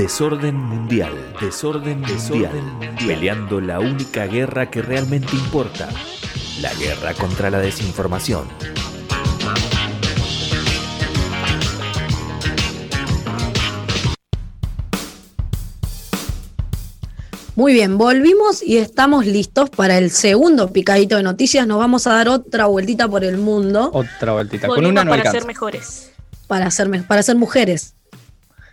Desorden 0.00 0.56
mundial, 0.56 1.12
desorden, 1.42 2.00
desorden 2.00 2.64
mundial, 2.64 3.06
peleando 3.06 3.60
la 3.60 3.80
única 3.80 4.24
guerra 4.24 4.70
que 4.70 4.80
realmente 4.80 5.36
importa, 5.36 5.90
la 6.62 6.72
guerra 6.72 7.12
contra 7.12 7.50
la 7.50 7.58
desinformación. 7.58 8.48
Muy 17.54 17.74
bien, 17.74 17.98
volvimos 17.98 18.62
y 18.62 18.78
estamos 18.78 19.26
listos 19.26 19.68
para 19.68 19.98
el 19.98 20.10
segundo 20.10 20.72
picadito 20.72 21.18
de 21.18 21.24
noticias. 21.24 21.66
Nos 21.66 21.78
vamos 21.78 22.06
a 22.06 22.14
dar 22.14 22.30
otra 22.30 22.64
vueltita 22.64 23.06
por 23.06 23.22
el 23.22 23.36
mundo. 23.36 23.90
Otra 23.92 24.32
vueltita, 24.32 24.66
con 24.66 24.86
una 24.86 25.04
no 25.04 25.10
para 25.10 25.20
alcanza. 25.20 25.40
ser 25.40 25.46
mejores. 25.46 26.10
Para 26.46 26.70
ser, 26.70 26.88
para 27.06 27.22
ser 27.22 27.36
mujeres. 27.36 27.92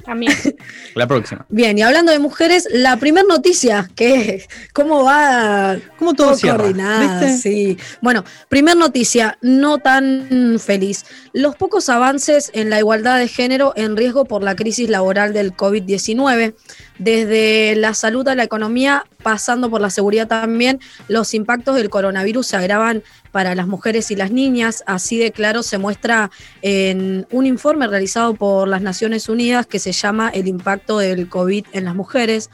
También. 0.08 0.34
La 0.96 1.06
próxima. 1.06 1.46
Bien, 1.50 1.78
y 1.78 1.82
hablando 1.82 2.14
de 2.14 2.20
mujeres, 2.20 2.66
la 2.72 2.96
primera 2.96 3.28
noticia, 3.28 3.90
que 3.94 4.48
cómo 4.72 5.04
va 5.04 5.76
¿Cómo 6.00 6.14
todo 6.14 6.28
todo 6.28 6.38
cierra? 6.38 6.68
¿Viste? 6.68 7.38
sí. 7.38 7.78
Bueno, 8.02 8.24
primer 8.48 8.78
noticia, 8.78 9.38
no 9.42 9.80
tan 9.80 10.58
feliz. 10.60 11.06
Los 11.34 11.58
pocos 11.58 11.90
avances 11.90 12.52
en 12.54 12.70
la 12.70 12.80
igualdad 12.80 13.20
de 13.20 13.28
género 13.28 13.74
en 13.76 13.98
riesgo 13.98 14.24
por 14.24 14.44
la 14.44 14.56
crisis 14.56 14.90
laboral 14.90 15.34
del 15.34 15.54
COVID-19. 15.54 16.56
Desde 17.00 17.76
la 17.76 17.94
salud 17.94 18.28
a 18.28 18.36
la 18.36 18.44
economía, 18.44 19.06
pasando 19.22 19.70
por 19.70 19.82
la 19.82 19.90
seguridad 19.90 20.28
también, 20.28 20.80
los 21.08 21.34
impactos 21.34 21.76
del 21.76 21.90
coronavirus 21.90 22.48
se 22.48 22.58
agravan 22.58 23.04
para 23.32 23.54
las 23.56 23.68
mujeres 23.68 24.10
y 24.12 24.16
las 24.16 24.32
niñas. 24.32 24.84
Así 24.88 25.18
de 25.18 25.32
claro 25.32 25.64
se 25.64 25.78
muestra 25.78 26.32
en 26.62 27.28
un 27.32 27.46
informe 27.46 27.88
realizado 27.88 28.34
por 28.34 28.68
las 28.68 28.82
Naciones 28.82 29.30
Unidas 29.30 29.68
que 29.68 29.80
se 29.80 29.92
llama 29.92 30.30
El 30.30 30.48
impacto 30.48 30.98
del 30.98 31.30
COVID 31.30 31.66
en 31.74 31.86
las 31.86 31.96
mujeres. 31.96 32.50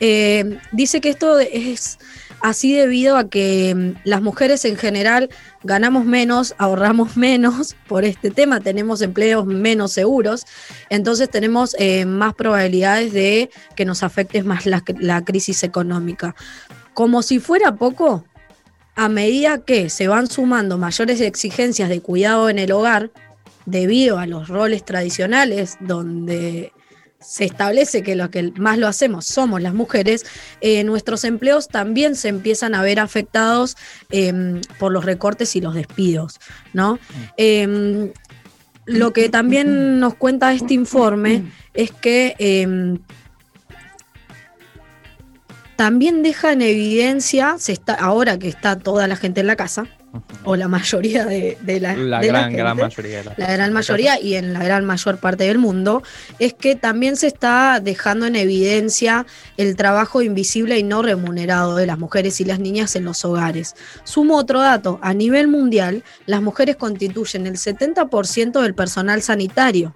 Eh, 0.00 0.58
dice 0.72 1.00
que 1.00 1.08
esto 1.08 1.38
es 1.38 1.98
así 2.40 2.74
debido 2.74 3.16
a 3.16 3.28
que 3.28 3.74
mm, 3.74 4.00
las 4.04 4.22
mujeres 4.22 4.64
en 4.64 4.76
general 4.76 5.28
ganamos 5.62 6.04
menos, 6.04 6.54
ahorramos 6.58 7.16
menos 7.18 7.76
por 7.88 8.04
este 8.04 8.30
tema, 8.30 8.60
tenemos 8.60 9.02
empleos 9.02 9.46
menos 9.46 9.92
seguros, 9.92 10.46
entonces 10.90 11.30
tenemos 11.30 11.74
eh, 11.78 12.04
más 12.04 12.34
probabilidades 12.34 13.12
de 13.12 13.50
que 13.76 13.84
nos 13.84 14.02
afecte 14.02 14.42
más 14.42 14.66
la, 14.66 14.82
la 14.98 15.24
crisis 15.24 15.62
económica. 15.62 16.34
Como 16.94 17.22
si 17.22 17.38
fuera 17.38 17.76
poco, 17.76 18.24
a 18.96 19.08
medida 19.08 19.58
que 19.58 19.90
se 19.90 20.08
van 20.08 20.26
sumando 20.26 20.78
mayores 20.78 21.20
exigencias 21.20 21.88
de 21.88 22.00
cuidado 22.00 22.50
en 22.50 22.58
el 22.58 22.72
hogar, 22.72 23.12
debido 23.68 24.18
a 24.18 24.26
los 24.26 24.48
roles 24.48 24.84
tradicionales 24.84 25.76
donde 25.80 26.72
se 27.20 27.44
establece 27.44 28.02
que 28.02 28.14
lo 28.14 28.30
que 28.30 28.52
más 28.56 28.78
lo 28.78 28.86
hacemos 28.86 29.26
somos 29.26 29.60
las 29.60 29.74
mujeres, 29.74 30.24
eh, 30.60 30.84
nuestros 30.84 31.24
empleos 31.24 31.68
también 31.68 32.14
se 32.14 32.28
empiezan 32.28 32.74
a 32.74 32.82
ver 32.82 33.00
afectados 33.00 33.76
eh, 34.10 34.60
por 34.78 34.92
los 34.92 35.04
recortes 35.04 35.56
y 35.56 35.60
los 35.60 35.74
despidos, 35.74 36.38
¿no? 36.72 36.98
Eh, 37.36 38.12
lo 38.88 39.12
que 39.12 39.28
también 39.28 40.00
nos 40.00 40.14
cuenta 40.14 40.54
este 40.54 40.72
informe 40.72 41.44
es 41.74 41.90
que 41.90 42.34
eh, 42.38 42.98
también 45.76 46.22
deja 46.22 46.52
en 46.52 46.62
evidencia, 46.62 47.56
se 47.58 47.72
está, 47.72 47.94
ahora 47.94 48.38
que 48.38 48.48
está 48.48 48.78
toda 48.78 49.06
la 49.06 49.14
gente 49.14 49.42
en 49.42 49.46
la 49.46 49.56
casa, 49.56 49.86
o 50.44 50.56
la 50.56 50.68
mayoría 50.68 51.24
de, 51.26 51.58
de 51.60 51.80
la, 51.80 51.94
La 51.96 52.20
de 52.20 52.26
la 52.26 52.40
gran, 52.40 52.52
gran 52.52 52.76
gente, 52.76 52.82
mayoría 52.82 53.18
de 53.18 53.24
las 53.24 53.38
la 53.38 53.52
gran 53.52 53.72
mayoría 53.72 54.20
y 54.20 54.34
en 54.34 54.52
la 54.52 54.64
gran 54.64 54.84
mayor 54.84 55.18
parte 55.18 55.44
del 55.44 55.58
mundo, 55.58 56.02
es 56.38 56.54
que 56.54 56.74
también 56.76 57.16
se 57.16 57.26
está 57.26 57.80
dejando 57.80 58.26
en 58.26 58.36
evidencia 58.36 59.26
el 59.56 59.76
trabajo 59.76 60.22
invisible 60.22 60.78
y 60.78 60.82
no 60.82 61.02
remunerado 61.02 61.76
de 61.76 61.86
las 61.86 61.98
mujeres 61.98 62.40
y 62.40 62.44
las 62.44 62.58
niñas 62.58 62.96
en 62.96 63.04
los 63.04 63.24
hogares. 63.24 63.74
Sumo 64.04 64.36
otro 64.36 64.60
dato, 64.60 64.98
a 65.02 65.12
nivel 65.14 65.48
mundial, 65.48 66.02
las 66.26 66.40
mujeres 66.40 66.76
constituyen 66.76 67.46
el 67.46 67.56
70% 67.56 68.62
del 68.62 68.74
personal 68.74 69.22
sanitario. 69.22 69.94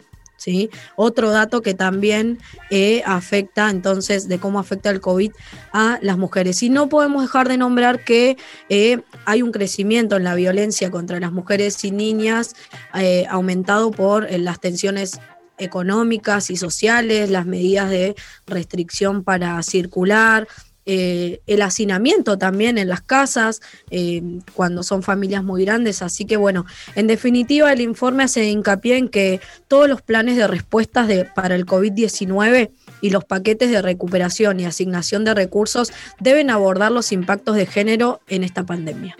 Otro 0.96 1.30
dato 1.30 1.62
que 1.62 1.74
también 1.74 2.38
eh, 2.70 3.02
afecta 3.06 3.70
entonces 3.70 4.28
de 4.28 4.38
cómo 4.38 4.58
afecta 4.58 4.90
el 4.90 5.00
COVID 5.00 5.32
a 5.72 5.98
las 6.02 6.18
mujeres. 6.18 6.62
Y 6.62 6.70
no 6.70 6.88
podemos 6.88 7.22
dejar 7.22 7.48
de 7.48 7.58
nombrar 7.58 8.04
que 8.04 8.36
eh, 8.68 9.00
hay 9.24 9.42
un 9.42 9.52
crecimiento 9.52 10.16
en 10.16 10.24
la 10.24 10.34
violencia 10.34 10.90
contra 10.90 11.20
las 11.20 11.32
mujeres 11.32 11.84
y 11.84 11.90
niñas 11.90 12.54
eh, 12.94 13.26
aumentado 13.28 13.90
por 13.90 14.30
las 14.30 14.60
tensiones 14.60 15.20
económicas 15.58 16.50
y 16.50 16.56
sociales, 16.56 17.30
las 17.30 17.46
medidas 17.46 17.90
de 17.90 18.14
restricción 18.46 19.22
para 19.22 19.62
circular, 19.62 20.48
eh, 20.84 21.40
el 21.46 21.62
hacinamiento 21.62 22.38
también 22.38 22.78
en 22.78 22.88
las 22.88 23.02
casas, 23.02 23.60
eh, 23.90 24.22
cuando 24.54 24.82
son 24.82 25.02
familias 25.02 25.44
muy 25.44 25.64
grandes. 25.64 26.02
Así 26.02 26.24
que 26.24 26.36
bueno, 26.36 26.66
en 26.94 27.06
definitiva 27.06 27.72
el 27.72 27.80
informe 27.80 28.24
hace 28.24 28.44
hincapié 28.46 28.96
en 28.96 29.08
que 29.08 29.40
todos 29.68 29.88
los 29.88 30.02
planes 30.02 30.36
de 30.36 30.46
respuestas 30.46 31.08
de, 31.08 31.24
para 31.24 31.54
el 31.54 31.66
COVID-19 31.66 32.70
y 33.00 33.10
los 33.10 33.24
paquetes 33.24 33.70
de 33.70 33.82
recuperación 33.82 34.60
y 34.60 34.64
asignación 34.64 35.24
de 35.24 35.34
recursos 35.34 35.92
deben 36.20 36.50
abordar 36.50 36.92
los 36.92 37.12
impactos 37.12 37.56
de 37.56 37.66
género 37.66 38.20
en 38.28 38.44
esta 38.44 38.64
pandemia. 38.64 39.16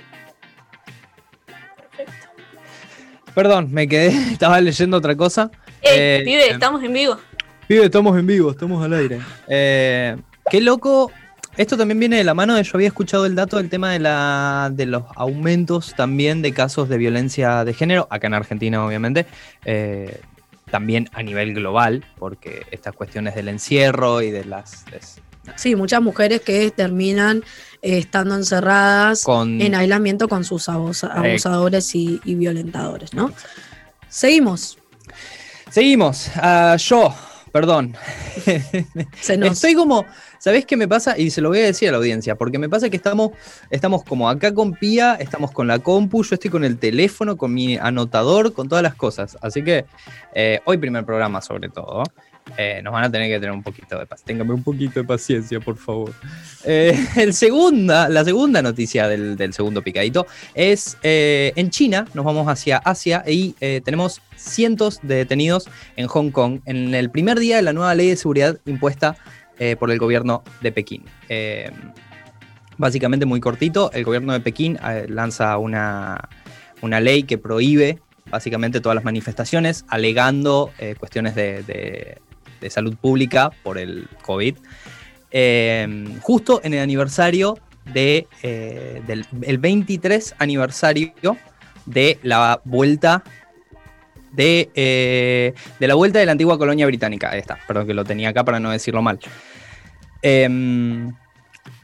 Perdón, 3.35 3.69
me 3.71 3.89
quedé, 3.89 4.09
estaba 4.33 4.61
leyendo 4.61 4.97
otra 4.97 5.17
cosa. 5.17 5.51
Ey, 5.81 6.21
Eh, 6.21 6.23
pibe, 6.25 6.51
estamos 6.51 6.83
en 6.83 6.93
vivo. 6.93 7.19
Pibe, 7.67 7.85
estamos 7.85 8.19
en 8.19 8.27
vivo, 8.27 8.51
estamos 8.51 8.85
al 8.85 8.93
aire. 8.93 9.21
Eh, 9.49 10.17
qué 10.51 10.61
loco. 10.61 11.11
Esto 11.57 11.77
también 11.77 11.99
viene 11.99 12.17
de 12.17 12.25
la 12.25 12.35
mano 12.35 12.55
de 12.55 12.63
yo 12.65 12.71
había 12.75 12.89
escuchado 12.89 13.27
el 13.27 13.35
dato 13.35 13.59
del 13.59 13.69
tema 13.69 13.91
de, 13.93 13.99
la, 13.99 14.71
de 14.73 14.87
los 14.87 15.05
aumentos 15.15 15.95
también 15.95 16.41
de 16.41 16.53
casos 16.53 16.89
de 16.89 16.97
violencia 16.97 17.65
de 17.65 17.75
género, 17.75 18.09
acá 18.11 18.27
en 18.27 18.35
Argentina 18.35 18.85
obviamente, 18.85 19.27
eh, 19.65 20.21
también 20.71 21.11
a 21.13 21.23
nivel 21.23 21.53
global, 21.53 22.05
porque 22.19 22.67
estas 22.71 22.95
cuestiones 22.95 23.35
del 23.35 23.49
encierro 23.49 24.23
y 24.23 24.31
de 24.31 24.47
las... 24.47 24.85
Sí, 25.57 25.75
muchas 25.77 26.01
mujeres 26.01 26.41
que 26.41 26.71
terminan 26.71 27.43
eh, 27.83 27.99
estando 27.99 28.35
encerradas 28.37 29.25
con, 29.25 29.61
en 29.61 29.75
aislamiento 29.75 30.29
con 30.29 30.45
sus 30.45 30.69
abus- 30.69 31.03
abusadores 31.11 31.95
y, 31.95 32.21
y 32.25 32.37
violentadores, 32.37 33.13
¿no? 33.13 33.31
Seguimos. 34.09 34.79
Seguimos. 35.69 36.31
Ah, 36.37 36.77
yo, 36.79 37.13
perdón. 37.53 37.95
Se 39.21 39.37
nos- 39.37 39.53
Estoy 39.53 39.75
como, 39.75 40.05
¿sabés 40.39 40.67
qué 40.67 40.77
me 40.77 40.89
pasa? 40.89 41.19
Y 41.19 41.31
se 41.31 41.41
lo 41.41 41.51
voy 41.51 41.59
a 41.61 41.65
decir 41.65 41.89
a 41.89 41.93
la 41.93 41.99
audiencia, 41.99 42.35
porque 42.35 42.59
me 42.59 42.69
pasa 42.69 42.89
que 42.91 42.97
estamos, 42.97 43.31
estamos 43.71 44.03
como 44.05 44.29
acá 44.29 44.53
con 44.55 44.73
Pía, 44.73 45.15
estamos 45.15 45.53
con 45.53 45.67
la 45.69 45.79
compu, 45.79 46.25
yo 46.25 46.35
estoy 46.35 46.51
con 46.51 46.65
el 46.65 46.79
teléfono, 46.79 47.37
con 47.37 47.53
mi 47.55 47.77
anotador, 47.77 48.53
con 48.53 48.69
todas 48.69 48.83
las 48.83 48.95
cosas. 48.95 49.37
Así 49.43 49.63
que 49.63 49.85
eh, 50.35 50.61
hoy 50.65 50.79
primer 50.79 51.05
programa 51.05 51.41
sobre 51.41 51.69
todo. 51.69 52.03
Eh, 52.59 52.81
nos 52.83 52.93
van 52.93 53.05
a 53.05 53.11
tener 53.11 53.29
que 53.29 53.39
tener 53.41 53.53
un 53.53 53.63
poquito 53.63 53.99
de 53.99 54.05
paciencia. 54.07 54.27
Téngame 54.27 54.53
un 54.53 54.63
poquito 54.63 55.01
de 55.01 55.05
paciencia, 55.05 55.59
por 55.61 55.77
favor. 55.77 56.13
Eh, 56.65 56.99
el 57.17 57.33
segunda, 57.35 58.09
la 58.09 58.25
segunda 58.25 58.61
noticia 58.61 59.09
del, 59.09 59.37
del 59.37 59.53
segundo 59.55 59.83
picadito 59.83 60.27
es 60.55 60.99
eh, 61.03 61.53
en 61.57 61.71
China, 61.71 62.07
nos 62.15 62.25
vamos 62.25 62.47
hacia 62.49 62.79
Asia 62.79 63.25
y 63.27 63.53
tenemos 63.85 64.21
cientos 64.37 65.01
de 65.03 65.15
detenidos 65.17 65.69
en 65.97 66.07
Hong 66.09 66.31
Kong 66.31 66.61
en 66.67 66.95
el 66.95 67.11
primer 67.11 67.39
día 67.39 67.57
de 67.57 67.63
la 67.63 67.73
nueva 67.73 67.95
ley 67.95 68.09
de 68.09 68.17
seguridad 68.17 68.59
impuesta 68.67 69.17
por 69.79 69.91
el 69.91 69.99
gobierno 69.99 70.43
de 70.61 70.73
Pekín. 70.73 71.05
Básicamente 72.77 73.27
muy 73.27 73.39
cortito, 73.41 73.93
el 73.93 74.05
gobierno 74.05 74.33
de 74.33 74.41
Pekín 74.41 74.79
lanza 75.09 75.57
una, 75.59 76.29
una 76.81 77.01
ley 77.01 77.23
que 77.23 77.39
prohíbe 77.39 78.01
básicamente 78.31 78.81
todas 78.81 78.97
las 78.97 79.05
manifestaciones, 79.05 79.85
alegando 79.89 80.73
cuestiones 80.99 81.35
de, 81.35 81.63
de- 81.63 82.19
de 82.63 82.71
salud 82.71 82.97
pública 82.97 83.51
por 83.63 83.77
el 83.77 84.09
COVID. 84.23 84.57
Eh, 85.31 86.07
justo 86.21 86.61
en 86.63 86.75
el 86.75 86.81
aniversario 86.81 87.59
de, 87.93 88.29
eh, 88.43 89.03
del 89.07 89.27
el 89.43 89.59
23 89.59 90.37
aniversario 90.39 91.13
de 91.87 92.19
la 92.23 92.61
vuelta 92.65 93.25
de, 94.33 94.71
eh, 94.75 95.55
de 95.79 95.87
la 95.87 95.95
vuelta 95.95 96.19
de 96.19 96.27
la 96.27 96.33
antigua 96.33 96.57
colonia 96.59 96.87
británica. 96.87 97.31
Ahí 97.31 97.41
está, 97.41 97.59
perdón 97.67 97.87
que 97.87 97.95
lo 97.95 98.05
tenía 98.05 98.31
acá 98.31 98.45
para 98.45 98.61
no 98.61 98.71
decirlo 98.71 99.03
mal. 99.03 99.19
Em, 100.23 101.13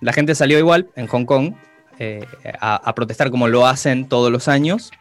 la 0.00 0.12
gente 0.12 0.34
salió 0.34 0.58
igual 0.58 0.88
en 0.94 1.06
Hong 1.08 1.25
Kong 1.25 1.54
a 2.60 2.94
protestar 2.94 3.28
como 3.30 3.48
lo 3.48 3.66
hacen 3.66 4.08
todos 4.08 4.30
los 4.30 4.46
años. 4.46 4.92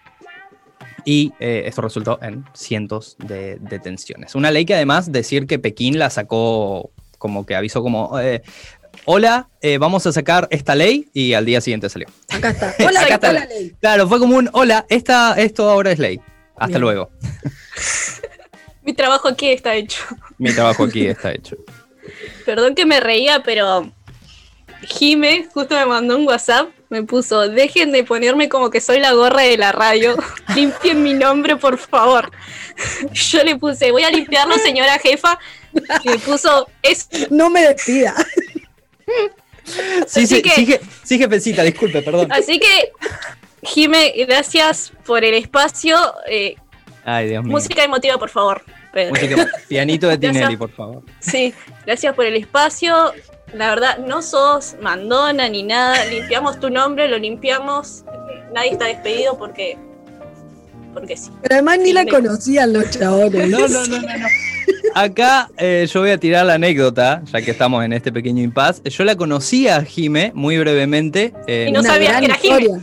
Y 1.10 1.32
eh, 1.40 1.64
esto 1.68 1.82
resultó 1.84 2.20
en 2.22 2.44
cientos 2.54 3.16
de 3.18 3.56
detenciones. 3.62 4.36
Una 4.36 4.52
ley 4.52 4.66
que 4.66 4.76
además 4.76 5.10
decir 5.10 5.48
que 5.48 5.58
Pekín 5.58 5.98
la 5.98 6.10
sacó 6.10 6.92
como 7.18 7.46
que 7.46 7.56
avisó 7.56 7.82
como, 7.82 8.20
eh, 8.20 8.42
hola, 9.06 9.48
eh, 9.62 9.78
vamos 9.78 10.06
a 10.06 10.12
sacar 10.12 10.50
esta 10.52 10.76
ley 10.76 11.08
y 11.14 11.32
al 11.32 11.46
día 11.46 11.62
siguiente 11.62 11.88
salió. 11.90 12.10
Acá 12.28 12.50
está. 12.50 12.76
Hola, 12.86 13.02
Acá 13.04 13.14
está 13.16 13.32
la- 13.32 13.46
ley. 13.46 13.74
Claro, 13.80 14.10
fue 14.10 14.20
como 14.20 14.36
un, 14.36 14.50
hola, 14.52 14.86
esta, 14.90 15.36
esto 15.36 15.70
ahora 15.70 15.94
es 15.94 16.00
ley. 16.00 16.20
Hasta 16.58 16.68
Bien. 16.68 16.82
luego. 16.82 17.10
Mi 18.84 18.92
trabajo 18.92 19.30
aquí 19.30 19.48
está 19.48 19.76
hecho. 19.76 20.04
Mi 20.38 20.52
trabajo 20.54 20.84
aquí 20.84 21.08
está 21.08 21.32
hecho. 21.32 21.56
Perdón 22.46 22.76
que 22.76 22.86
me 22.86 23.00
reía, 23.00 23.44
pero 23.44 23.92
Jime 24.82 25.48
justo 25.54 25.76
me 25.76 25.86
mandó 25.86 26.18
un 26.18 26.28
WhatsApp, 26.28 26.70
me 26.90 27.04
puso, 27.04 27.48
dejen 27.50 27.92
de 27.92 28.04
ponerme 28.04 28.48
como 28.50 28.70
que 28.70 28.80
soy 28.80 29.00
la 29.00 29.12
gorra 29.14 29.42
de 29.42 29.58
la 29.58 29.72
radio, 29.72 30.16
limpien 30.56 31.02
mi 31.04 31.14
nombre, 31.14 31.56
por 31.58 31.78
favor. 31.78 32.32
Yo 33.12 33.44
le 33.44 33.56
puse, 33.58 33.92
voy 33.92 34.04
a 34.04 34.12
limpiarlo, 34.12 34.56
señora 34.60 34.98
jefa, 35.00 35.38
y 36.04 36.10
me 36.10 36.20
puso, 36.20 36.70
es 36.84 37.10
No 37.30 37.50
me 37.50 37.62
despida. 37.68 38.14
Sí, 40.08 40.26
sí, 40.28 40.42
que- 40.42 40.50
sí, 40.52 40.66
je- 40.66 40.80
sí, 41.04 41.18
jefecita, 41.18 41.64
disculpe, 41.64 42.02
perdón. 42.02 42.32
Así 42.32 42.60
que, 42.60 42.92
Jime, 43.64 44.14
gracias 44.28 44.94
por 45.06 45.24
el 45.26 45.34
espacio. 45.34 45.98
eh, 46.30 46.56
Ay, 47.04 47.30
Dios 47.30 47.44
mío. 47.44 47.52
música 47.52 47.84
emotiva, 47.84 48.18
por 48.18 48.30
favor. 48.30 48.64
Música- 49.10 49.48
pianito 49.68 50.08
de. 50.08 50.18
Tinelli, 50.18 50.56
por 50.58 50.72
favor. 50.72 51.04
Sí, 51.20 51.54
gracias 51.86 52.16
por 52.16 52.26
el 52.26 52.36
espacio. 52.38 53.14
La 53.54 53.70
verdad, 53.70 53.98
no 54.00 54.22
sos 54.22 54.76
mandona 54.82 55.48
ni 55.50 55.64
nada. 55.64 56.04
Limpiamos 56.06 56.60
tu 56.60 56.70
nombre, 56.70 57.08
lo 57.08 57.18
limpiamos. 57.18 58.04
Nadie 58.54 58.72
está 58.72 58.86
despedido 58.86 59.38
porque. 59.38 59.78
Porque 60.94 61.16
sí. 61.16 61.30
Pero 61.44 61.56
además 61.56 61.80
ni 61.80 61.94
la 61.94 62.06
conocían 62.06 62.74
los 62.74 62.90
chabones. 62.90 63.50
No, 63.50 63.60
no, 63.60 63.68
no, 63.68 63.88
no. 63.88 64.00
no. 64.02 64.28
Acá 64.96 65.50
eh, 65.58 65.88
yo 65.92 66.00
voy 66.02 66.10
a 66.10 66.18
tirar 66.18 66.46
la 66.48 66.56
anécdota, 66.56 67.22
ya 67.32 67.42
que 67.42 67.52
estamos 67.52 67.86
en 67.86 67.94
este 67.94 68.12
pequeño 68.12 68.42
impasse. 68.42 68.82
Yo 68.90 69.04
la 69.04 69.16
conocí 69.16 69.68
a 69.68 69.84
Jime 69.84 70.32
muy 70.34 70.58
brevemente. 70.58 71.34
eh, 71.46 71.68
Y 71.70 71.72
no 71.72 71.84
gran 71.84 72.00
que 72.00 72.26
era 72.26 72.36
Jime. 72.36 72.36
historia. 72.64 72.80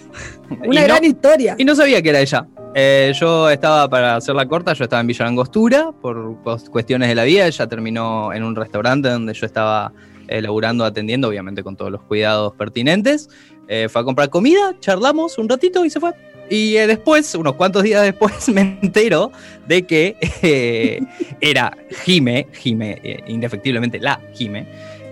y 0.62 0.68
Una 0.68 0.80
no- 0.80 0.86
gran 0.86 1.04
historia. 1.04 1.54
Y 1.58 1.64
no 1.64 1.74
sabía 1.74 2.00
que 2.02 2.10
era 2.10 2.20
ella. 2.20 2.46
Eh, 2.76 3.12
yo 3.18 3.50
estaba, 3.50 3.88
para 3.88 4.16
hacerla 4.16 4.46
corta, 4.46 4.72
yo 4.74 4.84
estaba 4.84 5.00
en 5.00 5.06
Villa 5.08 5.24
Langostura 5.24 5.90
por 6.00 6.36
cuestiones 6.70 7.08
de 7.08 7.14
la 7.16 7.24
vida. 7.24 7.46
Ella 7.46 7.66
terminó 7.66 8.32
en 8.32 8.44
un 8.44 8.54
restaurante 8.56 9.08
donde 9.08 9.34
yo 9.34 9.46
estaba 9.46 9.92
eh, 10.28 10.42
atendiendo, 10.84 11.28
obviamente 11.28 11.62
con 11.62 11.76
todos 11.76 11.90
los 11.90 12.02
cuidados 12.02 12.54
pertinentes. 12.54 13.28
Eh, 13.68 13.88
fue 13.88 14.02
a 14.02 14.04
comprar 14.04 14.30
comida, 14.30 14.74
charlamos 14.80 15.38
un 15.38 15.48
ratito 15.48 15.84
y 15.84 15.90
se 15.90 16.00
fue. 16.00 16.12
Y 16.50 16.76
eh, 16.76 16.86
después, 16.86 17.34
unos 17.34 17.54
cuantos 17.54 17.82
días 17.82 18.02
después, 18.02 18.48
me 18.52 18.78
entero 18.82 19.32
de 19.66 19.86
que 19.86 20.16
eh, 20.42 21.00
era 21.40 21.76
Jime, 22.04 22.48
Jime, 22.52 23.00
eh, 23.02 23.24
indefectiblemente 23.28 23.98
la 23.98 24.20
Jime. 24.34 24.66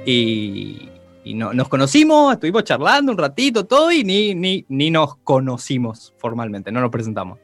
Y, 0.04 0.88
y 1.24 1.34
no- 1.34 1.52
nos 1.54 1.68
conocimos, 1.68 2.34
estuvimos 2.34 2.64
charlando 2.64 3.12
un 3.12 3.18
ratito, 3.18 3.64
todo, 3.64 3.90
y 3.92 4.04
ni, 4.04 4.34
ni, 4.34 4.64
ni 4.68 4.90
nos 4.90 5.16
conocimos 5.18 6.12
formalmente, 6.18 6.70
no 6.72 6.80
nos 6.80 6.90
presentamos. 6.90 7.38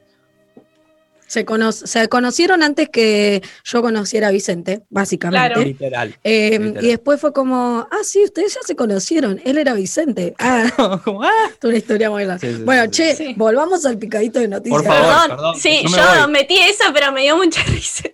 Se, 1.29 1.45
cono- 1.45 1.71
se 1.71 2.09
conocieron 2.09 2.63
antes 2.63 2.89
que 2.89 3.41
yo 3.63 3.81
conociera 3.81 4.27
a 4.27 4.31
Vicente, 4.31 4.81
básicamente. 4.89 5.45
Claro. 5.53 5.61
Literal. 5.61 6.15
Eh, 6.23 6.57
Literal. 6.59 6.83
y 6.83 6.87
después 6.89 7.21
fue 7.21 7.31
como, 7.31 7.87
ah, 7.89 8.03
sí, 8.03 8.23
ustedes 8.23 8.55
ya 8.55 8.61
se 8.65 8.75
conocieron. 8.75 9.39
Él 9.45 9.57
era 9.57 9.73
Vicente. 9.73 10.33
Ah, 10.39 10.99
Como, 11.05 11.23
ah, 11.23 11.29
es 11.49 11.63
una 11.63 11.77
historia 11.77 12.09
muy 12.09 12.25
larga. 12.25 12.39
Sí, 12.49 12.55
sí, 12.57 12.63
bueno, 12.63 12.83
sí, 12.85 12.89
che, 12.89 13.15
sí. 13.15 13.33
volvamos 13.37 13.85
al 13.85 13.97
picadito 13.99 14.39
de 14.39 14.47
noticias. 14.47 14.81
Por 14.81 14.91
favor. 14.91 15.05
Perdón, 15.07 15.29
perdón, 15.37 15.55
sí, 15.55 15.81
yo 15.83 15.89
me 15.91 15.97
yo 15.97 16.03
voy. 16.23 16.31
metí 16.31 16.57
esa, 16.57 16.91
pero 16.91 17.11
me 17.11 17.21
dio 17.21 17.37
mucha 17.37 17.61
risa 17.67 18.09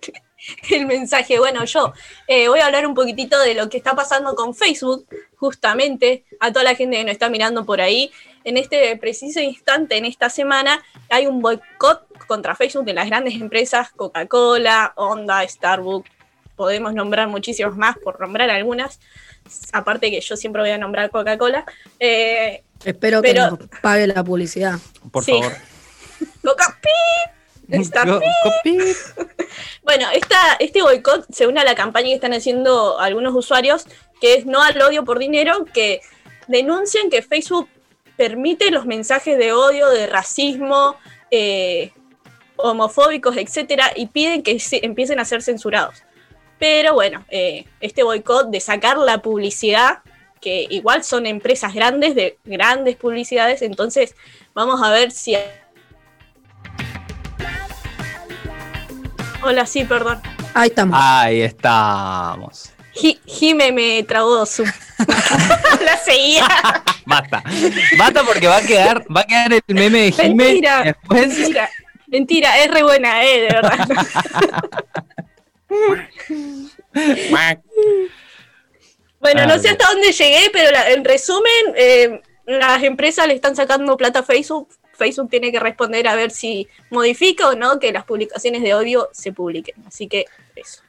el 0.70 0.86
mensaje. 0.86 1.38
Bueno, 1.38 1.64
yo 1.64 1.92
eh, 2.28 2.48
voy 2.48 2.60
a 2.60 2.66
hablar 2.66 2.86
un 2.86 2.94
poquitito 2.94 3.40
de 3.40 3.54
lo 3.54 3.68
que 3.70 3.78
está 3.78 3.96
pasando 3.96 4.34
con 4.34 4.54
Facebook, 4.54 5.06
justamente, 5.36 6.24
a 6.40 6.52
toda 6.52 6.64
la 6.64 6.74
gente 6.74 6.96
que 6.98 7.04
nos 7.04 7.12
está 7.12 7.28
mirando 7.28 7.64
por 7.64 7.80
ahí. 7.80 8.10
En 8.46 8.56
este 8.56 8.96
preciso 8.96 9.40
instante, 9.40 9.96
en 9.96 10.04
esta 10.04 10.30
semana, 10.30 10.80
hay 11.10 11.26
un 11.26 11.42
boicot 11.42 12.06
contra 12.28 12.54
Facebook 12.54 12.84
de 12.84 12.92
las 12.94 13.06
grandes 13.08 13.34
empresas, 13.34 13.90
Coca-Cola, 13.90 14.92
Honda, 14.94 15.46
Starbucks, 15.46 16.08
podemos 16.54 16.94
nombrar 16.94 17.26
muchísimas 17.26 17.76
más, 17.76 17.96
por 17.98 18.20
nombrar 18.20 18.48
algunas, 18.50 19.00
aparte 19.72 20.12
que 20.12 20.20
yo 20.20 20.36
siempre 20.36 20.62
voy 20.62 20.70
a 20.70 20.78
nombrar 20.78 21.10
Coca-Cola. 21.10 21.64
Eh, 21.98 22.62
Espero 22.84 23.20
Pero- 23.20 23.56
que 23.56 23.64
nos 23.64 23.80
pague 23.80 24.06
la 24.06 24.22
publicidad. 24.22 24.74
por 25.10 25.24
Sí. 25.24 25.32
favor. 25.32 25.52
Coca 26.44 26.78
copy. 27.72 28.78
Bueno, 29.82 30.06
esta, 30.12 30.36
este 30.60 30.82
boicot 30.82 31.26
se 31.32 31.48
une 31.48 31.58
a 31.60 31.64
la 31.64 31.74
campaña 31.74 32.06
que 32.10 32.14
están 32.14 32.32
haciendo 32.32 33.00
algunos 33.00 33.34
usuarios, 33.34 33.86
que 34.20 34.34
es 34.34 34.46
no 34.46 34.62
al 34.62 34.80
odio 34.82 35.04
por 35.04 35.18
dinero, 35.18 35.64
que 35.74 36.00
denuncian 36.46 37.10
que 37.10 37.22
Facebook 37.22 37.68
permite 38.16 38.70
los 38.70 38.86
mensajes 38.86 39.38
de 39.38 39.52
odio, 39.52 39.88
de 39.88 40.06
racismo, 40.06 40.96
eh, 41.30 41.92
homofóbicos, 42.56 43.36
etcétera, 43.36 43.92
y 43.94 44.06
piden 44.06 44.42
que 44.42 44.58
se- 44.58 44.84
empiecen 44.84 45.20
a 45.20 45.24
ser 45.24 45.42
censurados. 45.42 46.02
Pero 46.58 46.94
bueno, 46.94 47.24
eh, 47.28 47.66
este 47.80 48.02
boicot 48.02 48.48
de 48.48 48.60
sacar 48.60 48.96
la 48.96 49.18
publicidad, 49.20 49.98
que 50.40 50.66
igual 50.70 51.04
son 51.04 51.26
empresas 51.26 51.74
grandes, 51.74 52.14
de 52.14 52.38
grandes 52.44 52.96
publicidades, 52.96 53.60
entonces 53.62 54.14
vamos 54.54 54.82
a 54.82 54.90
ver 54.90 55.10
si... 55.10 55.36
Hola, 59.42 59.66
sí, 59.66 59.84
perdón. 59.84 60.20
Ahí 60.54 60.68
estamos. 60.68 60.98
Ahí 61.00 61.40
estamos. 61.42 62.72
Ji- 62.96 63.20
Jime 63.26 63.72
me 63.72 64.02
tragó 64.04 64.44
su. 64.46 64.64
la 65.84 65.96
seguía. 66.04 66.46
Basta. 67.06 67.42
Basta 67.98 68.22
porque 68.24 68.46
va 68.48 68.56
a 68.56 68.62
quedar, 68.62 69.04
va 69.14 69.20
a 69.20 69.24
quedar 69.26 69.52
el 69.52 69.62
meme 69.74 69.98
de 70.00 70.12
Jime 70.12 70.34
Mentira. 70.34 70.82
después. 70.82 71.28
Mentira. 71.38 71.70
Mentira, 72.08 72.58
es 72.62 72.70
re 72.70 72.82
buena, 72.82 73.24
eh, 73.24 73.40
de 73.42 73.48
verdad. 73.48 73.78
Bueno, 79.20 79.46
no 79.46 79.54
Ah, 79.54 79.58
sé 79.58 79.70
hasta 79.70 79.88
dónde 79.88 80.12
llegué, 80.12 80.50
pero 80.52 80.70
la- 80.70 80.90
en 80.90 81.04
resumen, 81.04 81.50
eh, 81.74 82.20
las 82.46 82.82
empresas 82.82 83.26
le 83.26 83.34
están 83.34 83.56
sacando 83.56 83.96
plata 83.96 84.20
a 84.20 84.22
Facebook. 84.22 84.68
Facebook 84.94 85.28
tiene 85.30 85.50
que 85.52 85.58
responder 85.60 86.06
a 86.08 86.14
ver 86.14 86.30
si 86.30 86.68
modifica 86.90 87.48
o 87.48 87.54
no 87.54 87.78
que 87.78 87.92
las 87.92 88.04
publicaciones 88.04 88.62
de 88.62 88.74
odio 88.74 89.08
se 89.12 89.32
publiquen. 89.32 89.74
Así 89.86 90.06
que 90.06 90.26
eso. 90.54 90.82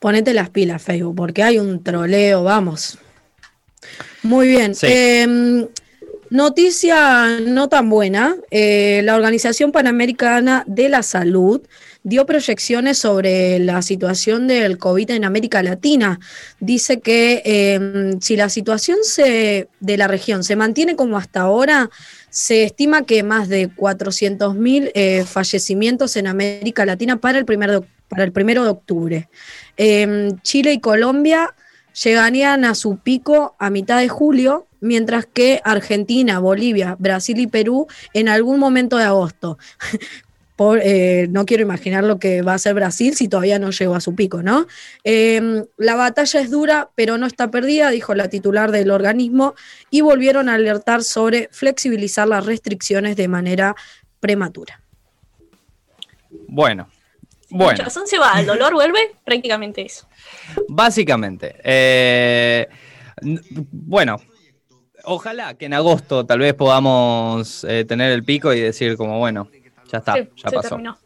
Ponete 0.00 0.34
las 0.34 0.50
pilas, 0.50 0.82
Facebook, 0.82 1.14
porque 1.14 1.42
hay 1.44 1.58
un 1.58 1.84
troleo, 1.84 2.42
vamos. 2.42 2.98
Muy 4.22 4.48
bien. 4.48 4.74
Sí. 4.74 4.86
Eh, 4.88 5.68
noticia 6.30 7.38
no 7.40 7.68
tan 7.68 7.88
buena. 7.90 8.34
Eh, 8.50 9.02
la 9.04 9.14
Organización 9.14 9.72
Panamericana 9.72 10.64
de 10.66 10.88
la 10.88 11.02
Salud 11.02 11.60
dio 12.02 12.24
proyecciones 12.24 12.96
sobre 12.96 13.58
la 13.58 13.82
situación 13.82 14.46
del 14.48 14.78
COVID 14.78 15.10
en 15.10 15.24
América 15.24 15.62
Latina. 15.62 16.18
Dice 16.60 17.00
que 17.00 17.42
eh, 17.44 18.14
si 18.20 18.36
la 18.36 18.48
situación 18.48 18.98
se, 19.02 19.68
de 19.80 19.96
la 19.98 20.08
región 20.08 20.44
se 20.44 20.56
mantiene 20.56 20.96
como 20.96 21.18
hasta 21.18 21.40
ahora, 21.42 21.90
se 22.30 22.64
estima 22.64 23.04
que 23.04 23.22
más 23.22 23.48
de 23.48 23.68
400.000 23.68 24.92
eh, 24.94 25.24
fallecimientos 25.26 26.16
en 26.16 26.26
América 26.26 26.86
Latina 26.86 27.20
para 27.20 27.38
el, 27.38 27.44
primer 27.44 27.70
de- 27.70 27.82
para 28.10 28.24
el 28.24 28.32
primero 28.32 28.64
de 28.64 28.70
octubre. 28.70 29.28
Eh, 29.78 30.32
Chile 30.42 30.74
y 30.74 30.80
Colombia 30.80 31.54
llegarían 32.04 32.64
a 32.64 32.74
su 32.74 32.98
pico 32.98 33.56
a 33.58 33.70
mitad 33.70 34.00
de 34.00 34.08
julio, 34.08 34.66
mientras 34.80 35.26
que 35.26 35.60
Argentina, 35.64 36.38
Bolivia, 36.40 36.96
Brasil 36.98 37.38
y 37.38 37.46
Perú 37.46 37.86
en 38.12 38.28
algún 38.28 38.58
momento 38.58 38.98
de 38.98 39.04
agosto. 39.04 39.56
Eh, 40.82 41.26
no 41.30 41.46
quiero 41.46 41.62
imaginar 41.62 42.04
lo 42.04 42.18
que 42.18 42.42
va 42.42 42.52
a 42.52 42.56
hacer 42.56 42.74
Brasil 42.74 43.16
si 43.16 43.28
todavía 43.28 43.58
no 43.58 43.70
llegó 43.70 43.94
a 43.94 44.00
su 44.02 44.14
pico, 44.14 44.42
¿no? 44.42 44.66
Eh, 45.04 45.64
la 45.78 45.94
batalla 45.94 46.38
es 46.38 46.50
dura, 46.50 46.90
pero 46.94 47.16
no 47.16 47.26
está 47.26 47.50
perdida, 47.50 47.88
dijo 47.88 48.14
la 48.14 48.28
titular 48.28 48.70
del 48.70 48.90
organismo, 48.90 49.54
y 49.88 50.02
volvieron 50.02 50.50
a 50.50 50.56
alertar 50.56 51.02
sobre 51.02 51.48
flexibilizar 51.50 52.28
las 52.28 52.44
restricciones 52.44 53.16
de 53.16 53.28
manera 53.28 53.74
prematura. 54.20 54.82
Bueno. 56.46 56.88
El 57.50 57.56
Bueno. 57.56 57.76
corazón 57.78 58.06
se 58.06 58.18
va, 58.18 58.38
el 58.40 58.46
dolor 58.46 58.72
vuelve, 58.74 59.16
prácticamente 59.24 59.82
eso. 59.84 60.06
Básicamente. 60.68 61.56
eh, 61.64 62.68
bueno, 63.72 64.16
ojalá 65.04 65.54
que 65.54 65.66
en 65.66 65.74
agosto 65.74 66.24
tal 66.24 66.38
vez 66.38 66.54
podamos 66.54 67.64
eh, 67.64 67.84
tener 67.84 68.12
el 68.12 68.24
pico 68.24 68.52
y 68.54 68.60
decir 68.60 68.96
como, 68.96 69.18
bueno, 69.18 69.48
ya 69.90 69.98
está, 69.98 70.14
Se- 70.14 70.30
ya 70.36 70.50
pasó. 70.50 70.68
terminó. 70.70 70.96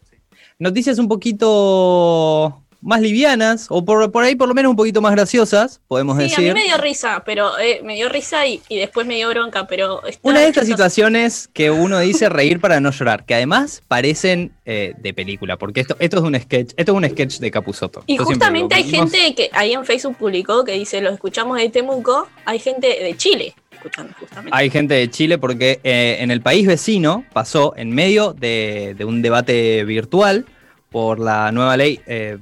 Noticias 0.59 0.99
un 0.99 1.09
poquito 1.09 2.64
más 2.85 3.01
livianas, 3.01 3.67
o 3.71 3.85
por, 3.85 4.13
por 4.13 4.23
ahí 4.25 4.37
por 4.37 4.47
lo 4.47 4.55
menos 4.55 4.71
un 4.71 4.77
poquito 4.77 5.01
más 5.01 5.13
graciosas, 5.13 5.81
podemos 5.89 6.17
Sí, 6.19 6.23
a 6.23 6.39
mí 6.39 6.45
decir. 6.45 6.55
me 6.55 6.65
dio 6.65 6.77
risa, 6.77 7.23
pero 7.25 7.59
eh, 7.59 7.81
me 7.83 7.95
dio 7.95 8.09
risa 8.09 8.47
y, 8.47 8.61
y 8.69 8.77
después 8.79 9.07
me 9.07 9.17
dio 9.17 9.31
bronca, 9.31 9.67
pero 9.67 10.03
Una 10.23 10.41
de 10.41 10.49
estas 10.49 10.67
situaciones 10.67 11.49
que 11.53 11.71
uno 11.71 11.99
dice 12.01 12.29
reír 12.29 12.61
para 12.61 12.81
no 12.81 12.91
llorar, 12.91 13.25
que 13.25 13.35
además 13.35 13.83
parecen 13.89 14.53
eh, 14.67 14.95
de 14.99 15.15
película, 15.15 15.57
porque 15.57 15.81
esto, 15.81 15.97
esto 15.99 16.19
es 16.19 16.23
un 16.23 16.39
sketch, 16.39 16.73
esto 16.77 16.93
es 16.93 16.97
un 16.99 17.09
sketch 17.09 17.39
de 17.39 17.51
Capuzoto. 17.51 18.03
Y 18.07 18.19
Yo 18.19 18.25
justamente 18.25 18.75
hay 18.75 18.85
no- 18.85 18.91
gente 19.09 19.35
que 19.35 19.51
ahí 19.53 19.73
en 19.73 19.85
Facebook 19.85 20.17
publicó 20.19 20.65
que 20.65 20.73
dice, 20.73 21.01
lo 21.01 21.11
escuchamos 21.11 21.57
de 21.59 21.71
Temuco, 21.71 22.29
hay 22.45 22.59
gente 22.59 22.87
de 22.87 23.17
Chile 23.17 23.55
escuchando 23.73 24.15
justamente. 24.19 24.51
Hay 24.57 24.71
gente 24.71 24.95
de 24.95 25.11
Chile 25.11 25.37
porque 25.39 25.81
eh, 25.85 26.17
en 26.21 26.31
el 26.31 26.41
país 26.41 26.67
vecino 26.67 27.25
pasó 27.33 27.75
en 27.77 27.91
medio 27.91 28.33
de, 28.33 28.95
de 28.97 29.05
un 29.05 29.21
debate 29.21 29.85
virtual 29.85 30.47
por 30.95 31.19
la 31.19 31.51
nueva 31.51 31.77
ley, 31.77 31.99
eh, 32.07 32.39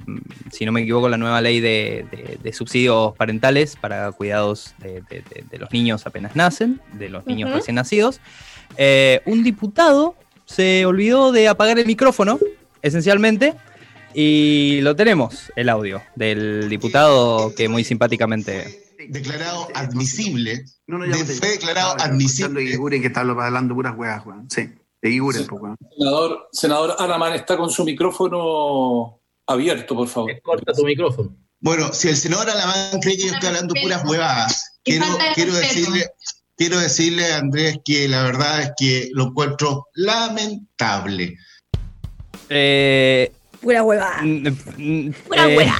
si 0.51 0.63
no 0.63 0.71
me 0.71 0.81
equivoco, 0.81 1.09
la 1.09 1.17
nueva 1.17 1.41
ley 1.41 1.59
de, 1.59 2.05
de- 2.11 2.37
de 2.39 2.53
subsidios 2.53 3.15
parentales 3.17 3.75
para 3.75 4.11
cuidados 4.11 4.75
de, 4.77 5.01
de- 5.09 5.23
de- 5.27 5.43
de 5.49 5.57
los 5.57 5.71
niños 5.71 6.05
apenas 6.05 6.35
nacen, 6.35 6.79
de 6.93 7.09
los 7.09 7.25
niños 7.25 7.51
recién 7.51 7.73
nacidos. 7.77 8.21
Eh, 8.77 9.21
un 9.25 9.41
diputado 9.43 10.13
se 10.45 10.85
olvidó 10.85 11.31
de 11.31 11.47
apagar 11.47 11.79
el 11.79 11.87
micrófono, 11.87 12.37
esencialmente, 12.83 13.55
y 14.13 14.81
lo 14.81 14.95
tenemos, 14.95 15.51
el 15.55 15.67
audio 15.69 16.03
del 16.15 16.69
diputado 16.69 17.55
que 17.55 17.67
muy 17.67 17.83
simpáticamente... 17.83 18.83
declarado 19.09 19.67
admisible. 19.73 20.63
No, 20.85 20.99
no, 20.99 21.07
ya 21.07 21.15
fue 21.25 21.49
declarado 21.49 21.95
admisible. 21.99 22.61
Iguren 22.61 23.01
que 23.01 23.07
está 23.07 23.21
hablando 23.21 23.73
puras 23.73 23.95
weas, 23.97 24.23
weón. 24.27 24.47
Sí, 24.51 24.69
de. 25.09 25.45
Senador, 25.97 26.47
senador 26.51 26.95
Araman 26.97 27.33
está 27.33 27.57
con 27.57 27.69
su 27.69 27.83
micrófono 27.83 29.19
abierto, 29.45 29.95
por 29.95 30.07
favor. 30.07 30.41
Corta 30.41 30.73
tu 30.73 30.83
micrófono. 30.85 31.35
Bueno, 31.59 31.93
si 31.93 32.09
el 32.09 32.17
senador 32.17 32.49
Alamán 32.49 32.99
cree 33.01 33.15
que 33.15 33.27
yo 33.27 33.33
estoy 33.33 33.47
hablando 33.47 33.73
puras 33.81 34.03
huevadas, 34.05 34.79
quiero, 34.83 35.05
decirle, 35.53 36.07
quiero 36.57 36.77
decirle 36.77 37.31
a 37.31 37.37
Andrés 37.37 37.79
que 37.85 38.09
la 38.09 38.23
verdad 38.23 38.61
es 38.63 38.71
que 38.77 39.09
lo 39.13 39.27
encuentro 39.27 39.87
lamentable. 39.93 41.37
Eh, 42.49 43.31
Pura 43.61 43.81
huevada. 43.81 44.21
mm, 44.23 44.47
mm, 44.77 45.13
Pura 45.25 45.49
eh, 45.49 45.57
hueá. 45.57 45.77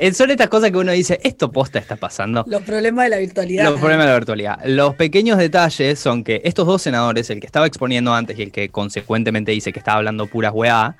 Eh, 0.00 0.12
Son 0.14 0.30
estas 0.30 0.48
cosas 0.48 0.70
que 0.70 0.76
uno 0.78 0.92
dice, 0.92 1.18
esto 1.22 1.50
posta 1.52 1.78
está 1.78 1.96
pasando. 1.96 2.44
Los 2.46 2.62
problemas 2.62 3.04
de 3.04 3.10
la 3.10 3.18
virtualidad. 3.18 3.64
Los 3.64 3.80
problemas 3.80 4.06
de 4.06 4.12
la 4.12 4.18
virtualidad. 4.18 4.58
Los 4.64 4.94
pequeños 4.94 5.38
detalles 5.38 5.98
son 5.98 6.24
que 6.24 6.40
estos 6.44 6.66
dos 6.66 6.80
senadores, 6.82 7.28
el 7.30 7.40
que 7.40 7.46
estaba 7.46 7.66
exponiendo 7.66 8.14
antes 8.14 8.38
y 8.38 8.42
el 8.42 8.52
que 8.52 8.68
consecuentemente 8.68 9.52
dice 9.52 9.72
que 9.72 9.78
estaba 9.78 9.98
hablando 9.98 10.26
puras 10.26 10.52
weá, 10.54 10.96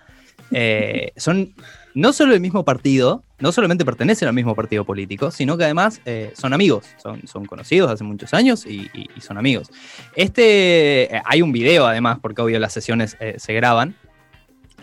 eh, 0.51 1.13
son 1.17 1.55
no 1.95 2.13
solo 2.13 2.33
el 2.35 2.41
mismo 2.41 2.65
partido, 2.65 3.25
no 3.41 3.51
solamente 3.51 3.85
pertenecen 3.85 4.29
al 4.29 4.35
mismo 4.35 4.55
partido 4.55 4.85
político, 4.85 5.31
sino 5.31 5.57
que 5.59 5.65
además 5.65 6.01
eh, 6.07 6.33
son 6.37 6.53
amigos, 6.53 6.85
son, 7.03 7.27
son 7.27 7.45
conocidos 7.47 7.91
hace 7.91 8.05
muchos 8.05 8.33
años 8.35 8.65
y, 8.67 8.89
y- 8.95 9.09
y 9.17 9.21
son 9.21 9.37
amigos. 9.37 9.69
Este, 10.15 11.15
eh, 11.17 11.23
hay 11.25 11.43
un 11.43 11.51
video 11.53 11.87
además, 11.87 12.19
porque 12.21 12.43
obvio 12.43 12.59
las 12.61 12.73
sesiones 12.73 13.17
se 13.37 13.53
graban. 13.53 13.95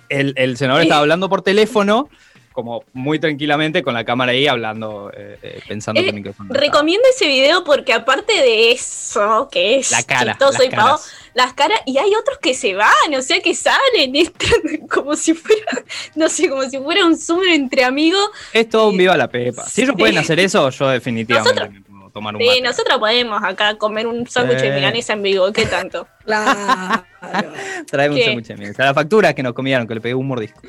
El, 0.09 0.33
el 0.37 0.57
senador 0.57 0.81
estaba 0.83 1.01
hablando 1.01 1.29
por 1.29 1.41
teléfono, 1.41 2.09
como 2.55 2.85
muy 2.93 3.19
tranquilamente, 3.19 3.83
con 3.83 3.93
la 3.93 4.05
cámara 4.05 4.31
ahí 4.31 4.47
hablando, 4.47 5.11
eh, 5.15 5.37
eh, 5.43 5.59
pensando 5.67 5.99
que 5.99 6.07
Eh, 6.07 6.09
el 6.09 6.15
micrófono 6.15 6.47
estaba- 6.49 6.65
Recomiendo 6.65 7.05
ese 7.13 7.27
video 7.27 7.63
porque 7.65 7.91
aparte 7.93 8.31
de 8.31 8.71
eso, 8.71 9.49
que 9.51 9.75
es 9.77 9.91
La 9.91 10.01
cara, 10.03 10.31
chistoso 10.31 10.59
las 10.59 10.67
y 10.67 10.69
pavo, 10.69 10.87
caras. 10.87 11.11
las 11.33 11.53
caras, 11.53 11.79
y 11.85 11.97
hay 11.97 12.15
otros 12.15 12.37
que 12.39 12.53
se 12.53 12.73
van, 12.73 13.13
o 13.15 13.21
sea 13.21 13.41
que 13.41 13.53
salen, 13.53 14.15
entran 14.15 14.87
como 14.89 15.15
si 15.17 15.33
fuera, 15.33 15.83
no 16.15 16.29
sé, 16.29 16.49
como 16.49 16.63
si 16.63 16.79
fuera 16.79 17.05
un 17.05 17.17
Zoom 17.17 17.43
entre 17.49 17.83
amigos. 17.83 18.25
Es 18.53 18.69
todo 18.69 18.87
un 18.89 18.97
viva 18.97 19.17
la 19.17 19.27
pepa. 19.27 19.65
Si 19.67 19.81
ellos 19.81 19.93
Sí. 19.95 19.99
pueden 19.99 20.17
hacer 20.17 20.39
eso, 20.39 20.69
yo 20.69 20.87
definitivamente 20.87 21.53
Nosotros- 21.59 21.83
puedo 21.89 22.09
tomar 22.11 22.35
un 22.37 22.41
Sí, 22.41 22.47
mate. 22.47 22.61
nosotros 22.61 22.99
podemos 22.99 23.43
acá 23.43 23.77
comer 23.77 24.07
un 24.07 24.25
sándwich 24.27 24.59
de 24.59 24.69
Eh. 24.69 24.75
milanesa 24.75 25.11
en 25.11 25.23
vivo, 25.23 25.51
¿qué 25.51 25.65
tanto? 25.65 26.07
Claro. 26.25 27.03
Traeme 27.91 28.15
un 28.15 28.21
sándwich 28.23 28.47
de 28.47 28.73
sea, 28.73 28.85
la 28.85 28.93
factura 28.93 29.33
que 29.33 29.43
nos 29.43 29.53
comieron, 29.53 29.85
que 29.87 29.95
le 29.95 29.99
pegué 30.01 30.15
un 30.15 30.27
mordisco. 30.27 30.61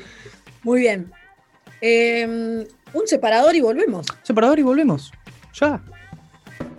Muy 0.63 0.81
bien. 0.81 1.11
Eh, 1.81 2.67
un 2.93 3.07
separador 3.07 3.55
y 3.55 3.61
volvemos. 3.61 4.05
Separador 4.23 4.59
y 4.59 4.63
volvemos. 4.63 5.11
Ya. 5.59 5.81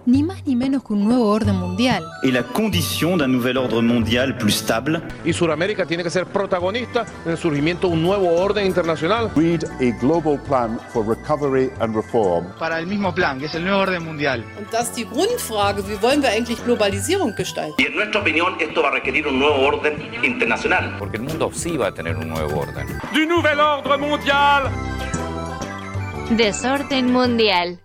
Ni 0.08 0.22
más 0.22 0.42
ni 0.46 0.56
menos 0.56 0.82
que 0.84 0.94
un 0.94 1.04
nuevo 1.04 1.26
orden 1.28 1.56
mundial. 1.56 2.02
et 2.22 2.32
la 2.32 2.42
condition 2.42 3.18
d'un 3.18 3.28
nouvel 3.30 3.58
ordre 3.58 3.82
mondial 3.82 4.38
plus 4.38 4.54
stable. 4.54 5.02
Y 5.22 5.34
Sudamérica 5.34 5.84
tiene 5.84 6.02
que 6.02 6.08
ser 6.08 6.24
protagonista 6.24 7.04
en 7.26 7.32
el 7.32 7.36
surgimiento 7.36 7.88
de 7.88 7.92
un 7.92 8.02
nuevo 8.02 8.26
orden 8.40 8.64
internacional. 8.66 9.30
Read 9.36 9.64
a 9.64 9.98
global 10.00 10.40
plan 10.48 10.80
for 10.94 11.06
recovery 11.06 11.70
and 11.80 11.94
reform. 11.94 12.46
Para 12.58 12.78
el 12.78 12.86
mismo 12.86 13.14
plan, 13.14 13.38
que 13.38 13.46
es 13.46 13.54
el 13.54 13.64
nuevo 13.64 13.80
orden 13.80 14.02
mundial. 14.02 14.42
Und 14.58 14.72
das 14.72 14.84
ist 14.88 14.96
die 14.96 15.04
Grundfrage, 15.04 15.86
wie 15.86 16.00
wollen 16.00 16.22
wir 16.22 16.30
eigentlich 16.30 16.64
Globalisierung 16.64 17.34
gestalten? 17.36 17.74
Y 17.76 17.88
en 17.88 17.94
nuestra 17.96 18.22
opinión 18.22 18.54
esto 18.60 18.80
va 18.82 18.88
a 18.88 18.92
requerir 18.92 19.26
un 19.26 19.38
nuevo 19.38 19.60
orden 19.66 19.94
internacional. 20.24 20.96
Porque 20.98 21.18
el 21.18 21.24
mundo 21.24 21.50
sí 21.52 21.76
va 21.76 21.88
a 21.88 21.92
tener 21.92 22.16
un 22.16 22.30
nuevo 22.30 22.60
orden. 22.60 22.86
¡Du 23.12 23.26
nouvel 23.26 23.60
ordre 23.60 23.98
mondial! 23.98 24.70
Desorden 26.30 27.12
mundial. 27.12 27.78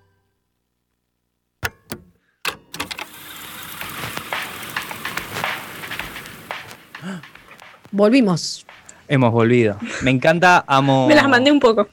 Volvimos. 7.93 8.65
Hemos 9.07 9.31
volvido. 9.31 9.77
Me 10.01 10.09
encanta, 10.09 10.65
amo. 10.65 11.07
Me 11.07 11.13
las 11.13 11.29
mandé 11.29 11.51
un 11.51 11.59
poco. 11.59 11.87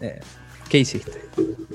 Eh, 0.00 0.20
¿Qué 0.68 0.78
hiciste? 0.78 1.20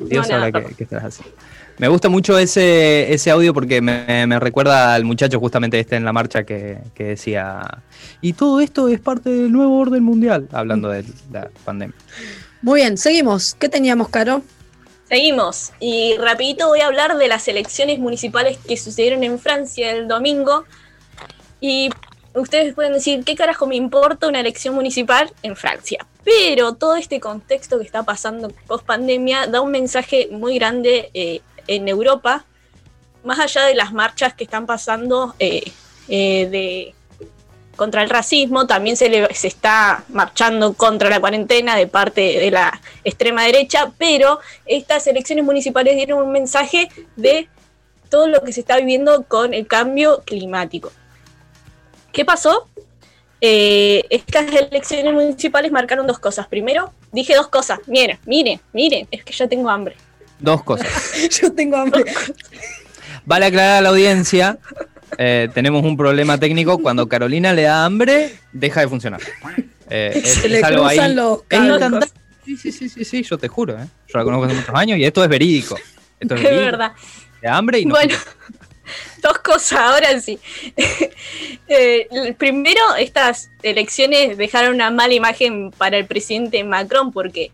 Dios 0.09 0.25
No, 0.29 0.39
sabrá 0.39 0.51
qué 0.51 0.83
estás 0.83 1.03
haciendo. 1.03 1.35
Me 1.77 1.89
gusta 1.89 2.07
mucho 2.07 2.37
ese, 2.39 3.13
ese 3.13 3.31
audio 3.31 3.53
porque 3.53 3.81
me, 3.81 4.25
me 4.25 4.39
recuerda 4.39 4.93
al 4.93 5.03
muchacho 5.03 5.37
justamente 5.41 5.77
este 5.77 5.97
en 5.97 6.05
la 6.05 6.13
marcha 6.13 6.45
que, 6.45 6.77
que 6.93 7.03
decía. 7.03 7.83
Y 8.21 8.31
todo 8.33 8.61
esto 8.61 8.87
es 8.87 9.01
parte 9.01 9.29
del 9.29 9.51
nuevo 9.51 9.79
orden 9.79 10.01
mundial, 10.01 10.47
hablando 10.53 10.87
de 10.87 11.03
la 11.33 11.49
pandemia. 11.65 11.95
Muy 12.61 12.79
bien, 12.79 12.97
seguimos. 12.97 13.53
¿Qué 13.55 13.67
teníamos, 13.67 14.07
Caro? 14.07 14.43
Seguimos. 15.09 15.73
Y 15.81 16.15
rapidito 16.17 16.69
voy 16.69 16.79
a 16.79 16.87
hablar 16.87 17.17
de 17.17 17.27
las 17.27 17.45
elecciones 17.49 17.99
municipales 17.99 18.57
que 18.65 18.77
sucedieron 18.77 19.25
en 19.25 19.39
Francia 19.39 19.91
el 19.91 20.07
domingo. 20.07 20.63
Y 21.59 21.89
ustedes 22.35 22.73
pueden 22.73 22.93
decir, 22.93 23.23
¿qué 23.23 23.35
carajo 23.35 23.65
me 23.67 23.75
importa 23.75 24.27
una 24.27 24.39
elección 24.39 24.75
municipal 24.75 25.31
en 25.43 25.55
Francia? 25.55 26.05
Pero 26.23 26.73
todo 26.73 26.95
este 26.95 27.19
contexto 27.19 27.77
que 27.79 27.85
está 27.85 28.03
pasando 28.03 28.49
post 28.67 28.85
pandemia 28.85 29.47
da 29.47 29.61
un 29.61 29.71
mensaje 29.71 30.29
muy 30.31 30.55
grande 30.57 31.09
eh, 31.13 31.41
en 31.67 31.87
Europa, 31.87 32.45
más 33.23 33.39
allá 33.39 33.63
de 33.65 33.75
las 33.75 33.91
marchas 33.93 34.33
que 34.33 34.43
están 34.43 34.65
pasando 34.65 35.35
eh, 35.39 35.63
eh, 36.07 36.93
contra 37.75 38.03
el 38.03 38.09
racismo, 38.09 38.67
también 38.67 38.95
se, 38.95 39.09
le- 39.09 39.33
se 39.33 39.47
está 39.47 40.03
marchando 40.09 40.73
contra 40.73 41.09
la 41.09 41.19
cuarentena 41.19 41.75
de 41.75 41.87
parte 41.87 42.21
de 42.39 42.51
la 42.51 42.79
extrema 43.03 43.43
derecha, 43.43 43.91
pero 43.97 44.39
estas 44.65 45.07
elecciones 45.07 45.43
municipales 45.43 45.95
dieron 45.95 46.23
un 46.23 46.31
mensaje 46.31 46.89
de 47.15 47.49
todo 48.09 48.27
lo 48.27 48.41
que 48.43 48.53
se 48.53 48.61
está 48.61 48.77
viviendo 48.77 49.23
con 49.23 49.53
el 49.53 49.67
cambio 49.67 50.21
climático. 50.25 50.91
¿Qué 52.15 52.23
pasó? 52.23 52.69
Eh, 53.41 54.05
estas 54.09 54.45
elecciones 54.53 55.13
municipales 55.13 55.69
marcaron 55.69 56.07
dos 56.07 56.17
cosas. 56.17 56.47
Primero, 56.47 56.93
dije 57.11 57.35
dos 57.35 57.49
cosas. 57.49 57.79
Miren, 57.87 58.17
miren, 58.25 58.61
miren, 58.71 59.05
es 59.11 59.21
que 59.25 59.33
ya 59.33 59.47
tengo 59.49 59.69
hambre. 59.69 59.97
Dos 60.39 60.63
cosas. 60.63 60.87
Yo 61.41 61.51
tengo 61.53 61.75
hambre. 61.75 62.05
Vale 63.25 63.45
aclarar 63.47 63.79
a 63.79 63.81
la 63.81 63.89
audiencia. 63.89 64.57
eh, 65.17 65.49
tenemos 65.53 65.83
un 65.83 65.97
problema 65.97 66.39
técnico. 66.39 66.77
Cuando 66.79 67.07
Carolina 67.09 67.51
le 67.53 67.63
da 67.63 67.83
hambre, 67.83 68.33
deja 68.53 68.79
de 68.79 68.87
funcionar. 68.87 69.19
Eh, 69.89 70.13
es, 70.23 70.29
Se 70.35 70.47
le 70.47 70.59
es 70.59 70.63
algo 70.63 70.85
ahí. 70.85 71.13
los. 71.13 71.41
Sí, 72.45 72.55
sí, 72.55 72.71
sí, 72.71 72.87
sí, 72.87 73.03
sí, 73.03 73.23
yo 73.23 73.37
te 73.37 73.49
juro, 73.49 73.73
¿eh? 73.77 73.87
Yo 74.07 74.19
la 74.19 74.23
conozco 74.23 74.45
hace 74.45 74.53
muchos 74.55 74.73
años 74.75 74.97
y 74.99 75.03
esto 75.03 75.21
es 75.21 75.29
verídico. 75.29 75.75
Esto 76.19 76.35
es 76.35 76.41
verídico. 76.43 76.65
verdad. 76.65 76.91
De 77.41 77.47
hambre 77.49 77.79
y 77.79 77.85
no. 77.85 77.95
Bueno, 77.95 78.15
dos 79.21 79.39
cosas, 79.39 79.79
ahora 79.79 80.19
sí. 80.19 80.39
Eh, 81.67 82.35
primero, 82.37 82.79
estas 82.99 83.49
elecciones 83.63 84.37
dejaron 84.37 84.75
una 84.75 84.91
mala 84.91 85.15
imagen 85.15 85.71
para 85.71 85.97
el 85.97 86.05
presidente 86.05 86.63
Macron 86.63 87.11
porque 87.11 87.51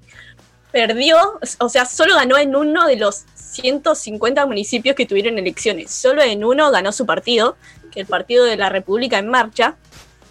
perdió, 0.73 1.39
o 1.59 1.69
sea, 1.69 1.85
solo 1.85 2.15
ganó 2.15 2.37
en 2.37 2.53
uno 2.53 2.87
de 2.87 2.97
los 2.97 3.23
150 3.35 4.45
municipios 4.45 4.95
que 4.97 5.05
tuvieron 5.05 5.37
elecciones. 5.37 5.91
Solo 5.91 6.21
en 6.21 6.43
uno 6.43 6.71
ganó 6.71 6.91
su 6.91 7.05
partido, 7.05 7.55
que 7.91 8.01
es 8.01 8.05
el 8.05 8.07
Partido 8.07 8.43
de 8.43 8.57
la 8.57 8.67
República 8.67 9.17
en 9.17 9.29
Marcha. 9.29 9.75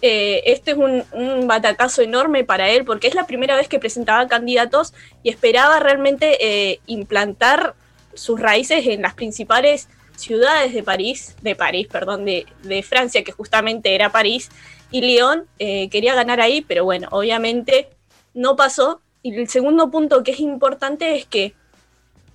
Eh, 0.03 0.43
este 0.45 0.71
es 0.71 0.77
un, 0.77 1.03
un 1.11 1.47
batacazo 1.47 2.01
enorme 2.01 2.43
para 2.43 2.69
él 2.69 2.85
porque 2.85 3.07
es 3.07 3.15
la 3.15 3.27
primera 3.27 3.55
vez 3.55 3.67
que 3.67 3.79
presentaba 3.79 4.27
candidatos 4.27 4.93
y 5.21 5.29
esperaba 5.29 5.79
realmente 5.79 6.37
eh, 6.39 6.79
implantar 6.87 7.75
sus 8.13 8.39
raíces 8.39 8.85
en 8.87 9.03
las 9.03 9.13
principales 9.13 9.87
ciudades 10.21 10.73
de 10.73 10.83
París, 10.83 11.35
de 11.41 11.55
París, 11.55 11.87
perdón, 11.87 12.25
de, 12.25 12.45
de 12.63 12.83
Francia, 12.83 13.23
que 13.23 13.31
justamente 13.31 13.95
era 13.95 14.11
París, 14.11 14.49
y 14.91 15.01
Lyon 15.01 15.47
eh, 15.59 15.89
quería 15.89 16.13
ganar 16.15 16.41
ahí, 16.41 16.61
pero 16.61 16.83
bueno, 16.83 17.07
obviamente 17.11 17.89
no 18.33 18.55
pasó. 18.55 19.01
Y 19.23 19.35
el 19.35 19.47
segundo 19.47 19.89
punto 19.89 20.23
que 20.23 20.31
es 20.31 20.39
importante 20.39 21.15
es 21.15 21.25
que 21.25 21.53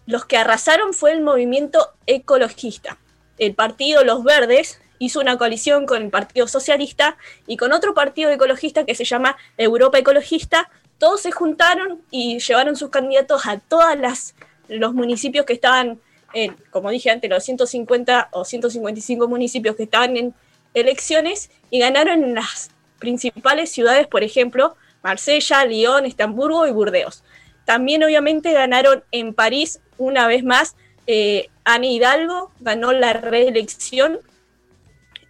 los 0.06 0.24
que 0.24 0.36
arrasaron 0.36 0.94
fue 0.94 1.12
el 1.12 1.20
movimiento 1.20 1.92
ecologista. 2.06 2.96
El 3.38 3.54
partido 3.54 4.04
Los 4.04 4.24
Verdes 4.24 4.80
hizo 4.98 5.20
una 5.20 5.36
coalición 5.36 5.84
con 5.84 6.02
el 6.02 6.10
Partido 6.10 6.48
Socialista 6.48 7.18
y 7.46 7.56
con 7.58 7.72
otro 7.72 7.92
partido 7.92 8.30
ecologista 8.30 8.86
que 8.86 8.94
se 8.94 9.04
llama 9.04 9.36
Europa 9.58 9.98
Ecologista. 9.98 10.70
Todos 10.98 11.20
se 11.20 11.32
juntaron 11.32 12.00
y 12.10 12.38
llevaron 12.38 12.76
sus 12.76 12.88
candidatos 12.88 13.46
a 13.46 13.58
todas 13.58 13.98
las 13.98 14.34
los 14.68 14.94
municipios 14.94 15.46
que 15.46 15.52
estaban 15.52 16.00
como 16.70 16.90
dije 16.90 17.10
antes, 17.10 17.30
los 17.30 17.44
150 17.44 18.28
o 18.32 18.44
155 18.44 19.28
municipios 19.28 19.76
que 19.76 19.84
estaban 19.84 20.16
en 20.16 20.34
elecciones 20.74 21.50
y 21.70 21.78
ganaron 21.78 22.22
en 22.22 22.34
las 22.34 22.70
principales 22.98 23.70
ciudades, 23.70 24.06
por 24.06 24.22
ejemplo, 24.22 24.76
Marsella, 25.02 25.64
Lyon, 25.64 26.04
Estamburgo 26.04 26.66
y 26.66 26.72
Burdeos. 26.72 27.22
También 27.64 28.02
obviamente 28.04 28.52
ganaron 28.52 29.04
en 29.12 29.34
París 29.34 29.80
una 29.98 30.26
vez 30.26 30.44
más. 30.44 30.76
Eh, 31.06 31.48
Anne 31.64 31.92
Hidalgo 31.92 32.52
ganó 32.60 32.92
la 32.92 33.12
reelección 33.12 34.20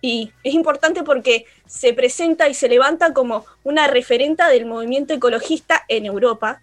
y 0.00 0.32
es 0.44 0.54
importante 0.54 1.02
porque 1.02 1.46
se 1.66 1.92
presenta 1.92 2.48
y 2.48 2.54
se 2.54 2.68
levanta 2.68 3.12
como 3.12 3.44
una 3.64 3.86
referenta 3.86 4.48
del 4.48 4.66
movimiento 4.66 5.14
ecologista 5.14 5.84
en 5.88 6.06
Europa. 6.06 6.60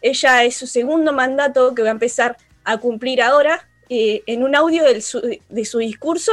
Ella 0.00 0.44
es 0.44 0.56
su 0.56 0.66
segundo 0.66 1.12
mandato 1.12 1.74
que 1.74 1.82
va 1.82 1.88
a 1.88 1.92
empezar 1.92 2.36
a 2.64 2.78
cumplir 2.78 3.22
ahora. 3.22 3.68
Eh, 3.94 4.22
en 4.26 4.42
un 4.42 4.54
audio 4.56 4.84
del 4.84 5.02
su- 5.02 5.20
de 5.20 5.64
su 5.66 5.78
discurso, 5.78 6.32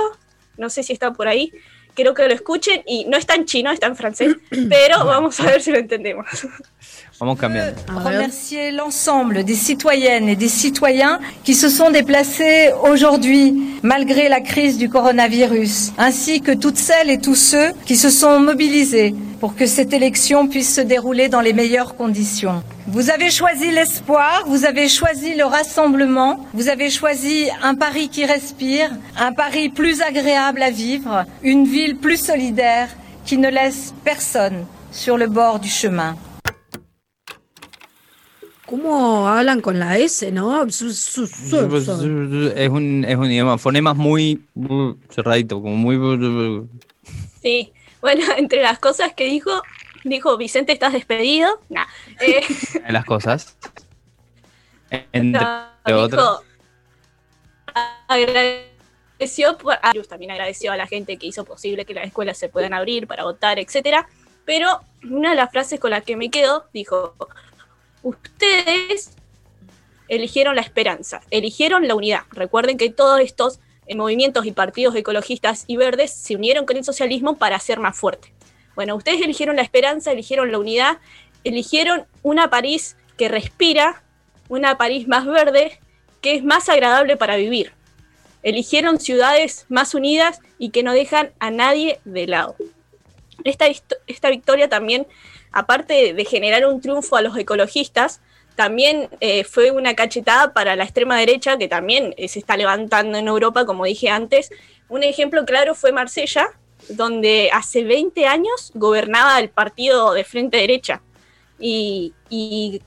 no 0.56 0.70
sé 0.70 0.82
si 0.82 0.94
está 0.94 1.12
por 1.12 1.28
ahí, 1.28 1.52
quiero 1.94 2.14
que 2.14 2.26
lo 2.26 2.34
escuchen 2.34 2.84
y 2.86 3.04
no 3.06 3.18
está 3.18 3.36
en 3.36 3.44
chino, 3.46 3.70
está 3.70 3.88
en 3.88 3.98
francés, 3.98 4.36
pero 4.70 5.04
vamos 5.04 5.38
a 5.42 5.46
ver 5.48 5.62
si 5.62 5.72
lo 5.72 5.78
entendemos. 5.78 6.26
Cambiando. 7.20 7.76
remercier 7.90 8.72
l'ensemble 8.72 9.44
des 9.44 9.56
citoyennes 9.56 10.30
et 10.30 10.38
des 10.38 10.48
citoyens 10.48 11.20
qui 11.44 11.54
se 11.54 11.68
sont 11.68 11.92
déplacés 11.92 12.72
aujourd'hui 12.90 13.62
malgré 13.84 14.30
la 14.30 14.40
crise 14.40 14.78
du 14.78 14.88
coronavirus, 14.88 15.92
ainsi 15.98 16.40
que 16.40 16.54
toutes 16.54 16.78
celles 16.78 17.10
et 17.10 17.20
tous 17.20 17.36
ceux 17.36 17.74
qui 17.86 17.98
se 17.98 18.10
sont 18.10 18.40
mobilisés 18.40 19.14
pour 19.42 19.56
que 19.56 19.66
cette 19.66 19.92
élection 19.92 20.48
puisse 20.48 20.74
se 20.74 20.82
dérouler 20.82 21.28
dans 21.28 21.42
les 21.42 21.52
meilleures 21.52 21.96
conditions. 21.96 22.64
Vous 22.88 23.10
avez 23.10 23.30
choisi 23.30 23.70
l'espoir, 23.70 24.46
vous 24.48 24.66
avez 24.66 24.88
choisi 24.88 25.36
le 25.36 25.44
rassemblement, 25.44 26.46
vous 26.54 26.70
avez 26.70 26.90
choisi 26.90 27.50
un 27.62 27.76
Paris 27.76 28.08
qui 28.10 28.26
respire, 28.26 28.90
un 29.18 29.34
Paris 29.34 29.68
plus 29.68 30.02
agréable 30.02 30.64
à 30.64 30.72
vivre, 30.72 31.26
une 31.44 31.66
ville 31.66 31.98
plus 31.98 32.18
solidaire 32.18 32.88
qui 33.26 33.38
ne 33.38 33.50
laisse 33.50 33.94
personne 34.06 34.66
sur 34.92 35.18
le 35.18 35.28
bord 35.28 35.60
du 35.60 35.70
chemin. 35.70 36.16
¿Cómo 38.70 39.28
hablan 39.28 39.62
con 39.62 39.80
la 39.80 39.98
S, 39.98 40.32
no? 40.32 40.70
Su- 40.70 40.94
su- 40.94 41.26
su- 41.26 41.82
su- 41.82 42.54
Es 42.56 42.70
un, 42.70 43.04
es 43.04 43.16
un 43.18 43.32
idioma, 43.32 43.58
fonemas 43.58 43.96
muy 43.96 44.46
cerradito, 45.10 45.60
como 45.60 45.76
muy... 45.76 46.70
Sí, 47.42 47.74
bueno, 48.00 48.22
entre 48.38 48.62
las 48.62 48.78
cosas 48.78 49.14
que 49.16 49.26
dijo, 49.26 49.64
dijo, 50.04 50.38
Vicente, 50.38 50.72
¿estás 50.72 50.94
despedido? 50.94 51.60
Nah. 51.70 51.86
Eh, 52.22 52.44
las 52.90 53.06
cosas. 53.06 53.58
Entre 55.14 55.42
no, 55.42 55.68
otras. 55.86 56.12
dijo, 56.12 56.44
agradeció, 58.08 59.58
por, 59.58 59.80
ah, 59.82 59.94
también 60.08 60.30
agradeció 60.30 60.72
a 60.72 60.78
la 60.78 60.86
gente 60.86 61.18
que 61.18 61.26
hizo 61.26 61.44
posible 61.44 61.86
que 61.86 61.96
las 61.96 62.06
escuelas 62.06 62.38
se 62.38 62.50
puedan 62.50 62.76
abrir 62.76 63.08
para 63.08 63.24
votar, 63.24 63.58
etcétera. 63.58 64.08
Pero 64.46 64.80
una 65.10 65.32
de 65.32 65.38
las 65.38 65.52
frases 65.52 65.80
con 65.80 65.90
las 65.90 66.04
que 66.04 66.16
me 66.16 66.30
quedo 66.30 66.66
dijo, 66.72 67.16
ustedes 68.04 69.12
eligieron 70.08 70.56
la 70.56 70.62
esperanza, 70.62 71.22
eligieron 71.32 71.88
la 71.88 71.96
unidad. 71.96 72.22
Recuerden 72.32 72.78
que 72.78 72.90
todos 72.90 73.20
estos 73.22 73.60
eh, 73.86 73.96
movimientos 73.96 74.46
y 74.46 74.52
partidos 74.52 74.96
ecologistas 74.96 75.64
y 75.68 75.78
verdes 75.78 76.14
se 76.14 76.36
unieron 76.36 76.66
con 76.66 76.78
el 76.78 76.84
socialismo 76.84 77.38
para 77.38 77.60
ser 77.60 77.80
más 77.80 77.98
fuerte. 77.98 78.34
Bueno, 78.76 78.96
ustedes 78.96 79.22
eligieron 79.22 79.56
la 79.56 79.62
esperanza, 79.62 80.12
eligieron 80.12 80.52
la 80.52 80.60
unidad, 80.60 81.00
eligieron 81.44 82.06
una 82.24 82.50
París 82.50 82.96
que 83.18 83.28
respira, 83.28 84.04
una 84.48 84.78
París 84.78 85.08
más 85.08 85.26
verde, 85.26 85.80
que 86.22 86.36
es 86.36 86.44
más 86.44 86.70
agradable 86.70 87.18
para 87.18 87.36
vivir. 87.36 87.74
Eligieron 88.42 89.00
ciudades 89.00 89.66
más 89.70 89.94
unidas 89.94 90.40
y 90.58 90.70
que 90.70 90.84
no 90.84 90.94
dejan 90.94 91.32
a 91.40 91.52
nadie 91.52 92.00
de 92.06 92.28
lado. 92.28 92.56
Esta, 93.44 93.66
esta 94.08 94.30
victoria 94.30 94.70
también, 94.70 95.08
aparte 95.52 96.14
de 96.14 96.26
generar 96.26 96.66
un 96.66 96.82
triunfo 96.82 97.16
a 97.16 97.22
los 97.22 97.38
ecologistas, 97.38 98.22
también 98.60 99.10
eh, 99.22 99.46
fue 99.46 99.72
una 99.72 99.94
cachetada 99.96 100.52
para 100.52 100.76
la 100.76 100.84
extrema 100.84 101.18
derecha 101.18 101.58
que 101.58 101.70
también 101.70 102.14
eh, 102.18 102.28
se 102.28 102.40
está 102.40 102.58
levantando 102.58 103.18
en 103.18 103.30
Europa, 103.30 103.66
como 103.66 103.86
dije 103.86 104.10
antes. 104.10 104.50
Un 104.90 105.04
ejemplo 105.04 105.46
claro 105.46 105.76
fue 105.76 105.94
Marsella, 105.94 106.50
donde 106.90 107.50
hace 107.54 107.86
20 107.86 108.26
años 108.26 108.72
gobernaba 108.74 109.40
el 109.40 109.50
partido 109.50 110.14
de 110.14 110.26
frente 110.26 110.58
derecha. 110.58 111.02
Y, 111.58 112.82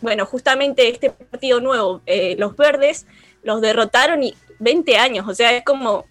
bueno, 0.00 0.24
justamente 0.24 0.88
este 0.88 1.10
partido 1.10 1.60
nuevo, 1.60 2.00
eh, 2.06 2.34
los 2.38 2.56
verdes, 2.56 3.06
los 3.42 3.60
derrotaron 3.60 4.22
y 4.22 4.34
20 4.58 4.96
años, 4.96 5.28
o 5.28 5.34
sea, 5.34 5.54
es 5.54 5.64
como 5.64 6.06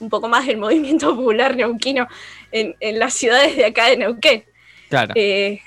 un 0.00 0.08
poco 0.08 0.26
más 0.28 0.48
el 0.48 0.56
movimiento 0.64 1.14
popular 1.14 1.54
neuquino 1.54 2.06
en, 2.50 2.76
en 2.80 2.98
las 2.98 3.12
ciudades 3.12 3.56
de 3.56 3.66
acá 3.66 3.90
de 3.90 3.98
Neuquén. 3.98 4.44
Claro, 4.94 5.12
Eh, 5.16 5.60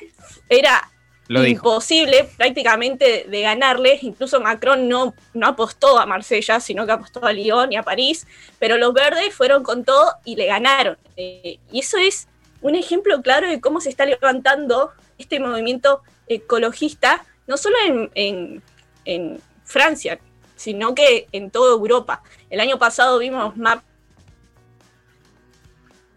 era 0.50 0.90
lo 1.28 1.42
dijo. 1.42 1.68
imposible 1.70 2.24
prácticamente 2.38 3.26
de 3.28 3.42
ganarles. 3.42 4.04
Incluso 4.04 4.40
Macron 4.40 4.88
no, 4.88 5.14
no 5.34 5.48
apostó 5.48 6.00
a 6.00 6.06
Marsella, 6.06 6.60
sino 6.62 6.86
que 6.86 6.94
apostó 6.94 7.26
a 7.26 7.34
Lyon 7.34 7.74
y 7.74 7.76
a 7.76 7.84
París. 7.84 8.26
Pero 8.60 8.78
los 8.78 8.94
verdes 8.94 9.34
fueron 9.36 9.64
con 9.64 9.84
todo 9.84 10.14
y 10.24 10.36
le 10.38 10.46
ganaron. 10.46 10.98
Eh, 11.18 11.60
y 11.72 11.80
eso 11.80 11.98
es 11.98 12.28
un 12.62 12.76
ejemplo 12.76 13.22
claro 13.22 13.50
de 13.50 13.60
cómo 13.60 13.82
se 13.82 13.90
está 13.90 14.06
levantando 14.06 14.92
este 15.18 15.40
movimiento 15.40 16.02
ecologista, 16.28 17.26
no 17.48 17.58
solo 17.58 17.76
en, 17.86 18.10
en- 18.16 18.64
en 19.06 19.42
Francia, 19.66 20.20
sino 20.56 20.96
que 20.96 21.28
en 21.34 21.52
toda 21.52 21.72
Europa. 21.74 22.24
El 22.50 22.60
año 22.62 22.78
pasado 22.80 23.20
vimos 23.20 23.56
mapas 23.58 23.84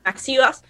masivas 0.05 0.63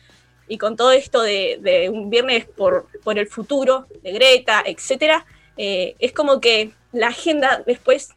y 0.51 0.59
con 0.59 0.77
todo 0.77 0.91
esto 0.91 1.23
de, 1.23 1.89
un 1.93 2.11
viernes 2.11 2.45
por, 2.45 2.89
por 3.05 3.21
el 3.21 3.29
futuro, 3.29 3.87
de 4.03 4.11
Greta, 4.11 4.65
etcétera, 4.67 5.25
eh, 5.57 5.95
es 6.01 6.13
como 6.13 6.41
que 6.41 6.73
la 6.91 7.07
agenda 7.07 7.63
después 7.65 8.15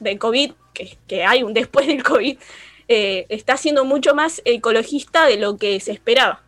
del 0.00 0.18
COVID, 0.18 0.52
que, 0.74 0.98
que 1.08 1.24
hay 1.24 1.42
un 1.44 1.54
después 1.54 1.86
del 1.86 2.02
COVID, 2.02 2.36
eh, 2.88 3.24
está 3.30 3.56
siendo 3.56 3.86
mucho 3.86 4.14
más 4.14 4.42
ecologista 4.44 5.24
de 5.24 5.38
lo 5.38 5.56
que 5.56 5.80
se 5.80 5.92
esperaba. 5.92 6.42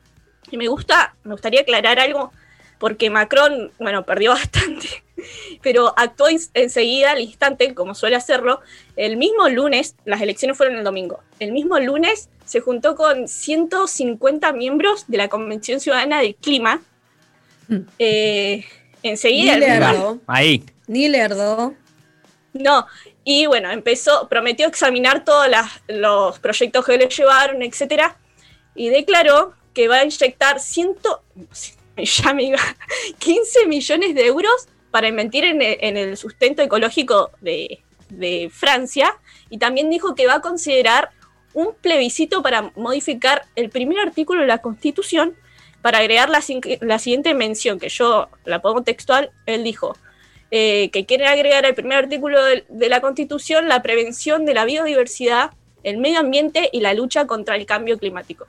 Y 0.51 0.59
me 0.59 0.69
gusta, 0.69 1.17
me 1.25 1.33
gustaría 1.33 1.63
aclarar 1.63 1.99
algo, 1.99 2.31
porque 2.79 3.09
Macron, 3.09 3.73
bueno, 3.79 4.05
perdió 4.05 4.31
bastante, 4.33 5.03
pero 5.63 5.95
actuó 5.97 6.29
en- 6.29 6.39
enseguida, 6.53 7.13
al 7.13 7.23
instante, 7.23 7.75
como 7.75 7.95
suele 7.95 8.17
hacerlo. 8.17 8.61
El 8.95 9.17
mismo 9.17 9.49
lunes, 9.49 9.97
las 10.05 10.21
elecciones 10.21 10.59
fueron 10.59 10.77
el 10.77 10.85
domingo, 10.85 11.21
el 11.41 11.53
mismo 11.53 11.79
lunes 11.79 12.29
se 12.45 12.61
juntó 12.61 12.95
con 12.97 13.27
150 13.29 14.53
miembros 14.53 15.05
de 15.09 15.17
la 15.19 15.29
Convención 15.29 15.81
Ciudadana 15.81 16.21
del 16.21 16.35
Clima. 16.37 16.81
Eh, 17.99 18.65
enseguida, 19.03 19.55
Ni 19.55 19.61
lerdo. 19.61 20.19
Ahí. 20.27 20.65
Ni 20.87 21.09
lerdo. 21.09 21.75
no, 22.53 22.87
y 23.25 23.47
bueno, 23.47 23.71
empezó, 23.71 24.29
prometió 24.29 24.67
examinar 24.67 25.25
todos 25.25 25.49
las- 25.49 25.81
los 25.89 26.39
proyectos 26.39 26.85
que 26.85 26.99
le 26.99 27.09
llevaron, 27.09 27.63
etcétera, 27.63 28.17
y 28.75 28.91
declaró 28.91 29.55
que 29.73 29.89
va 29.89 29.97
a 29.97 30.05
inyectar 30.05 30.61
ciento, 30.61 31.23
ya 31.97 32.35
me 32.35 32.45
iba, 32.45 32.59
15 33.19 33.67
millones 33.67 34.15
de 34.15 34.27
euros 34.27 34.69
para 34.91 35.09
invertir 35.09 35.45
en 35.45 35.63
el, 35.63 35.79
en 35.81 35.97
el 35.97 36.17
sustento 36.19 36.63
ecológico 36.63 37.31
de, 37.41 37.81
de 38.11 38.51
Francia, 38.53 39.17
y 39.51 39.59
también 39.59 39.89
dijo 39.91 40.15
que 40.15 40.27
va 40.27 40.35
a 40.35 40.41
considerar 40.41 41.11
un 41.55 41.75
plebiscito 41.81 42.43
para 42.43 42.73
modificar 42.77 43.47
el 43.55 43.71
primer 43.71 43.99
artículo 44.01 44.43
de 44.43 44.49
la 44.49 44.59
Constitución 44.59 45.35
para 45.81 45.99
agregar 45.99 46.31
la, 46.31 46.43
la 46.81 46.99
siguiente 46.99 47.35
mención, 47.35 47.79
que 47.79 47.89
yo 47.89 48.29
la 48.45 48.61
pongo 48.61 48.83
textual, 48.83 49.31
él 49.47 49.65
dijo, 49.65 49.97
eh, 50.51 50.91
que 50.91 51.05
quiere 51.07 51.27
agregar 51.27 51.67
al 51.67 51.75
primer 51.75 51.99
artículo 51.99 52.43
de, 52.43 52.65
de 52.69 52.89
la 52.89 53.01
Constitución 53.01 53.69
la 53.69 53.83
prevención 53.83 54.45
de 54.47 54.55
la 54.55 54.65
biodiversidad, 54.65 55.53
el 55.83 55.99
medio 55.99 56.21
ambiente 56.21 56.71
y 56.73 56.81
la 56.81 56.95
lucha 56.95 57.27
contra 57.27 57.57
el 57.57 57.67
cambio 57.67 57.99
climático. 57.99 58.47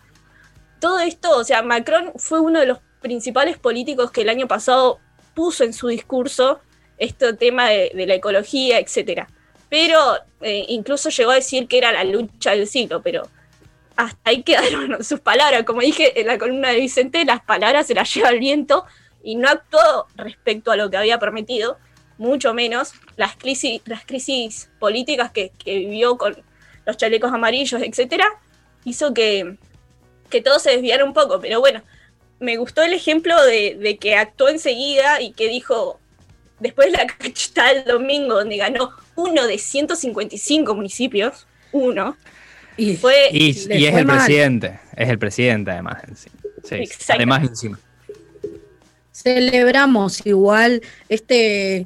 Todo 0.80 1.00
esto, 1.00 1.38
o 1.38 1.44
sea, 1.44 1.62
Macron 1.62 2.14
fue 2.16 2.40
uno 2.40 2.60
de 2.60 2.68
los 2.68 2.80
principales 3.02 3.58
políticos 3.58 4.12
que 4.12 4.22
el 4.22 4.30
año 4.30 4.48
pasado 4.48 5.00
puso 5.34 5.64
en 5.64 5.74
su 5.74 5.90
discurso 5.90 6.62
este 6.98 7.34
tema 7.34 7.70
de, 7.70 7.92
de 7.94 8.08
la 8.08 8.16
ecología, 8.16 8.80
etcétera. 8.80 9.28
Pero 9.76 10.00
eh, 10.40 10.64
incluso 10.70 11.10
llegó 11.10 11.32
a 11.32 11.36
decir 11.36 11.68
que 11.68 11.78
era 11.78 11.92
la 11.92 12.06
lucha 12.06 12.52
del 12.52 12.66
siglo, 12.66 13.02
pero 13.02 13.28
hasta 13.98 14.30
ahí 14.30 14.42
quedaron 14.42 15.04
sus 15.04 15.20
palabras. 15.20 15.64
Como 15.64 15.82
dije 15.82 16.18
en 16.22 16.28
la 16.28 16.38
columna 16.38 16.70
de 16.70 16.80
Vicente, 16.80 17.26
las 17.26 17.44
palabras 17.44 17.86
se 17.86 17.94
las 17.94 18.14
lleva 18.14 18.30
el 18.30 18.40
viento 18.40 18.86
y 19.22 19.36
no 19.36 19.50
actuó 19.50 20.08
respecto 20.16 20.72
a 20.72 20.78
lo 20.78 20.90
que 20.90 20.96
había 20.96 21.20
prometido, 21.20 21.78
mucho 22.18 22.54
menos 22.54 22.94
las 23.18 23.36
crisis, 23.36 24.70
políticas 24.80 25.34
que, 25.34 25.52
vivió 25.66 26.18
con 26.18 26.38
los 26.86 26.96
chalecos 26.96 27.34
amarillos, 27.34 27.82
etcétera, 27.82 28.30
hizo 28.86 29.14
que, 29.14 29.58
que 30.30 30.40
todo 30.40 30.58
se 30.60 30.72
desviara 30.72 31.04
un 31.04 31.12
poco. 31.12 31.42
Pero 31.42 31.60
bueno, 31.60 31.82
me 32.40 32.56
gustó 32.56 32.82
el 32.82 32.94
ejemplo 32.94 33.36
de 33.44 33.98
que 34.00 34.16
actuó 34.16 34.48
enseguida 34.48 35.20
y 35.20 35.34
que 35.34 35.50
dijo, 35.50 36.00
después 36.60 36.92
de 36.92 36.98
la 36.98 37.06
cachetada 37.18 37.74
del 37.74 37.86
domingo, 37.86 38.36
donde 38.36 38.58
ganó 38.58 38.92
uno 39.16 39.46
de 39.48 39.58
155 39.58 40.76
municipios, 40.76 41.48
uno, 41.72 42.18
y 42.78 42.96
fue... 42.98 43.30
Y, 43.32 43.46
y 43.74 43.86
es 43.86 43.92
fue 43.92 44.00
el 44.02 44.06
mal. 44.06 44.18
presidente, 44.18 44.80
es 44.96 45.10
el 45.10 45.20
presidente 45.20 45.72
además. 45.72 46.04
Sí, 46.64 46.76
Exacto. 46.76 47.14
además 47.14 47.44
encima. 47.44 47.80
celebramos 49.12 50.26
igual 50.26 50.82
este 51.10 51.86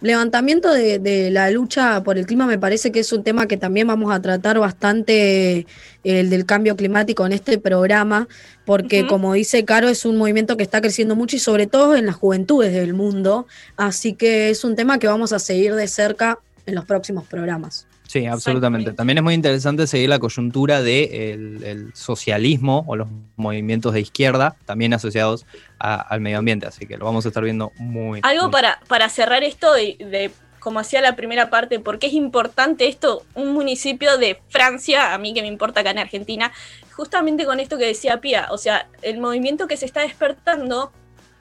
levantamiento 0.00 0.72
de, 0.72 0.98
de 0.98 1.30
la 1.30 1.50
lucha 1.50 2.02
por 2.02 2.18
el 2.18 2.26
clima, 2.26 2.46
me 2.46 2.58
parece 2.58 2.90
que 2.90 3.00
es 3.00 3.12
un 3.12 3.22
tema 3.22 3.46
que 3.46 3.56
también 3.56 3.86
vamos 3.86 4.12
a 4.12 4.22
tratar 4.22 4.58
bastante, 4.58 5.66
el 6.04 6.30
del 6.30 6.46
cambio 6.46 6.76
climático 6.76 7.26
en 7.26 7.32
este 7.32 7.58
programa, 7.58 8.28
porque 8.64 9.06
como 9.06 9.34
dice 9.34 9.64
Caro, 9.64 9.88
es 9.88 10.04
un 10.04 10.16
movimiento 10.16 10.56
que 10.56 10.62
está 10.62 10.80
creciendo 10.80 11.16
mucho 11.16 11.36
y 11.36 11.40
sobre 11.40 11.66
todo 11.66 11.96
en 11.96 12.06
las 12.06 12.16
juventudes 12.16 12.72
del 12.72 12.94
mundo, 12.94 13.46
así 13.76 14.14
que 14.14 14.50
es 14.50 14.64
un 14.64 14.76
tema 14.76 14.98
que 14.98 15.06
vamos 15.06 15.32
a 15.32 15.38
seguir 15.38 15.74
de 15.74 15.88
cerca 15.88 16.38
en 16.66 16.74
los 16.74 16.84
próximos 16.84 17.26
programas. 17.26 17.89
Sí, 18.10 18.26
absolutamente. 18.26 18.92
También 18.92 19.18
es 19.18 19.22
muy 19.22 19.34
interesante 19.34 19.86
seguir 19.86 20.08
la 20.08 20.18
coyuntura 20.18 20.82
del 20.82 21.60
de 21.60 21.70
el 21.70 21.94
socialismo 21.94 22.84
o 22.88 22.96
los 22.96 23.06
movimientos 23.36 23.92
de 23.94 24.00
izquierda, 24.00 24.56
también 24.66 24.92
asociados 24.92 25.46
a- 25.78 26.00
al 26.00 26.20
medio 26.20 26.38
ambiente. 26.38 26.66
Así 26.66 26.86
que 26.86 26.96
lo 26.96 27.04
vamos 27.04 27.24
a 27.24 27.28
estar 27.28 27.44
viendo 27.44 27.70
muy. 27.78 28.18
Algo 28.24 28.44
muy- 28.44 28.50
para, 28.52 28.80
para 28.88 29.08
cerrar 29.10 29.44
esto 29.44 29.72
de, 29.72 29.96
de, 30.00 30.32
como 30.58 30.80
hacía 30.80 31.00
la 31.02 31.14
primera 31.14 31.50
parte, 31.50 31.78
¿por 31.78 32.00
qué 32.00 32.08
es 32.08 32.14
importante 32.14 32.88
esto? 32.88 33.22
Un 33.36 33.52
municipio 33.52 34.18
de 34.18 34.40
Francia, 34.48 35.14
a 35.14 35.18
mí 35.18 35.32
que 35.32 35.42
me 35.42 35.48
importa 35.48 35.80
acá 35.82 35.92
en 35.92 35.98
Argentina, 35.98 36.50
justamente 36.96 37.44
con 37.46 37.60
esto 37.60 37.78
que 37.78 37.86
decía 37.86 38.20
Pía, 38.20 38.48
o 38.50 38.58
sea, 38.58 38.88
el 39.02 39.20
movimiento 39.20 39.68
que 39.68 39.76
se 39.76 39.86
está 39.86 40.00
despertando, 40.00 40.90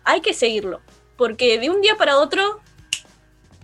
hay 0.03 0.21
que 0.21 0.36
seguirlo, 0.36 0.82
porque 1.17 1.58
de 1.58 1.71
un 1.71 1.82
día 1.82 1.95
para 1.97 2.19
otro 2.19 2.60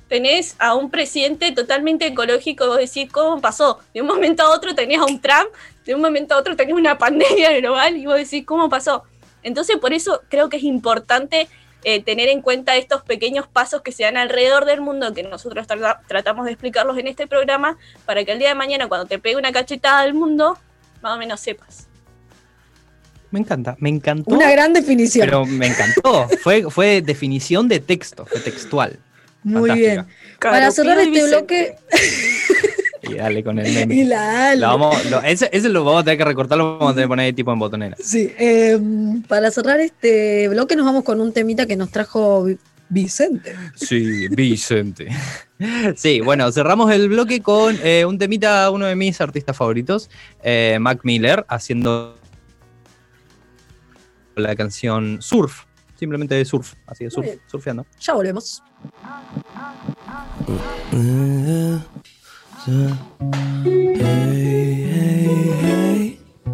tenés 0.07 0.55
a 0.59 0.75
un 0.75 0.89
presidente 0.91 1.51
totalmente 1.51 2.07
ecológico, 2.07 2.67
vos 2.67 2.77
decís, 2.77 3.11
¿cómo 3.11 3.41
pasó? 3.41 3.79
De 3.93 4.01
un 4.01 4.07
momento 4.07 4.43
a 4.43 4.51
otro 4.51 4.75
tenés 4.75 4.99
a 4.99 5.05
un 5.05 5.19
Trump, 5.19 5.49
de 5.85 5.95
un 5.95 6.01
momento 6.01 6.35
a 6.35 6.37
otro 6.37 6.55
tenés 6.55 6.75
una 6.75 6.97
pandemia 6.97 7.51
global 7.59 7.97
y 7.97 8.05
vos 8.05 8.17
decís, 8.17 8.45
¿cómo 8.45 8.69
pasó? 8.69 9.03
Entonces, 9.43 9.77
por 9.77 9.93
eso 9.93 10.21
creo 10.29 10.49
que 10.49 10.57
es 10.57 10.63
importante 10.63 11.47
eh, 11.83 12.01
tener 12.01 12.29
en 12.29 12.41
cuenta 12.41 12.75
estos 12.75 13.03
pequeños 13.03 13.47
pasos 13.47 13.81
que 13.83 13.91
se 13.91 14.03
dan 14.03 14.17
alrededor 14.17 14.65
del 14.65 14.81
mundo, 14.81 15.13
que 15.13 15.21
nosotros 15.21 15.67
tra- 15.67 15.99
tratamos 16.07 16.45
de 16.45 16.51
explicarlos 16.51 16.97
en 16.97 17.07
este 17.07 17.27
programa, 17.27 17.77
para 18.05 18.23
que 18.25 18.31
el 18.31 18.39
día 18.39 18.49
de 18.49 18.55
mañana, 18.55 18.87
cuando 18.87 19.05
te 19.05 19.19
pegue 19.19 19.35
una 19.35 19.51
cachetada 19.51 20.03
del 20.03 20.15
mundo, 20.15 20.57
más 21.03 21.15
o 21.15 21.19
menos 21.19 21.39
sepas. 21.39 21.87
Me 23.29 23.39
encanta, 23.39 23.75
me 23.79 23.89
encantó. 23.89 24.33
Una 24.33 24.49
gran 24.49 24.73
definición. 24.73 25.27
Pero 25.27 25.45
me 25.45 25.67
encantó. 25.67 26.27
fue, 26.41 26.63
fue 26.71 27.01
definición 27.01 27.67
de 27.67 27.79
texto, 27.79 28.25
fue 28.25 28.39
textual. 28.39 28.97
Muy 29.45 29.69
Fantástica. 29.69 30.03
bien. 30.03 30.05
Para 30.39 30.71
cerrar 30.71 30.99
este 30.99 31.23
bloque, 31.27 31.75
Y 33.08 33.13
dale 33.13 33.43
con 33.43 33.60
el 33.60 33.71
meme. 33.71 33.93
y 33.95 34.03
la 34.03 34.19
dale. 34.34 34.62
Lo 34.62 34.67
vamos- 34.67 35.05
lo- 35.12 35.21
ese, 35.21 35.47
ese 35.53 35.69
lo 35.69 35.84
vamos 35.86 36.01
a 36.01 36.03
tener 36.05 36.17
que 36.17 36.25
recortar, 36.25 36.58
lo 36.58 36.79
vamos 36.79 36.91
a 36.91 36.95
tener 36.95 37.05
que 37.05 37.10
poner 37.10 37.25
ahí 37.27 37.34
tipo 37.34 37.53
en 37.53 37.60
botonera. 37.60 37.95
Sí, 37.99 38.34
eh, 38.39 38.79
para 39.27 39.51
cerrar 39.51 39.79
este 39.79 40.47
bloque 40.49 40.75
nos 40.75 40.86
vamos 40.88 41.03
con 41.03 41.21
un 41.21 41.31
temita 41.31 41.67
que 41.67 41.75
nos 41.75 41.91
trajo 41.91 42.43
Vi- 42.45 42.58
Vicente. 42.89 43.55
Sí, 43.75 44.27
Vicente. 44.29 45.08
Sí, 45.95 46.19
bueno, 46.19 46.51
cerramos 46.51 46.91
el 46.91 47.08
bloque 47.08 47.41
con 47.41 47.77
eh, 47.81 48.03
un 48.05 48.17
temita, 48.17 48.69
uno 48.71 48.88
de 48.88 48.95
mis 48.97 49.21
artistas 49.21 49.55
favoritos, 49.55 50.10
eh, 50.43 50.77
Mac 50.81 50.99
Miller, 51.03 51.45
haciendo 51.47 52.17
la 54.36 54.53
canción 54.55 55.21
Surf, 55.21 55.63
simplemente 55.97 56.36
de 56.36 56.43
surf, 56.43 56.73
así 56.88 57.05
de 57.05 57.10
surf, 57.12 57.27
surfeando. 57.47 57.86
Ya 58.01 58.13
volvemos. 58.13 58.62
Hey, 60.91 61.79
hey, 63.95 64.83
hey. 64.83 66.24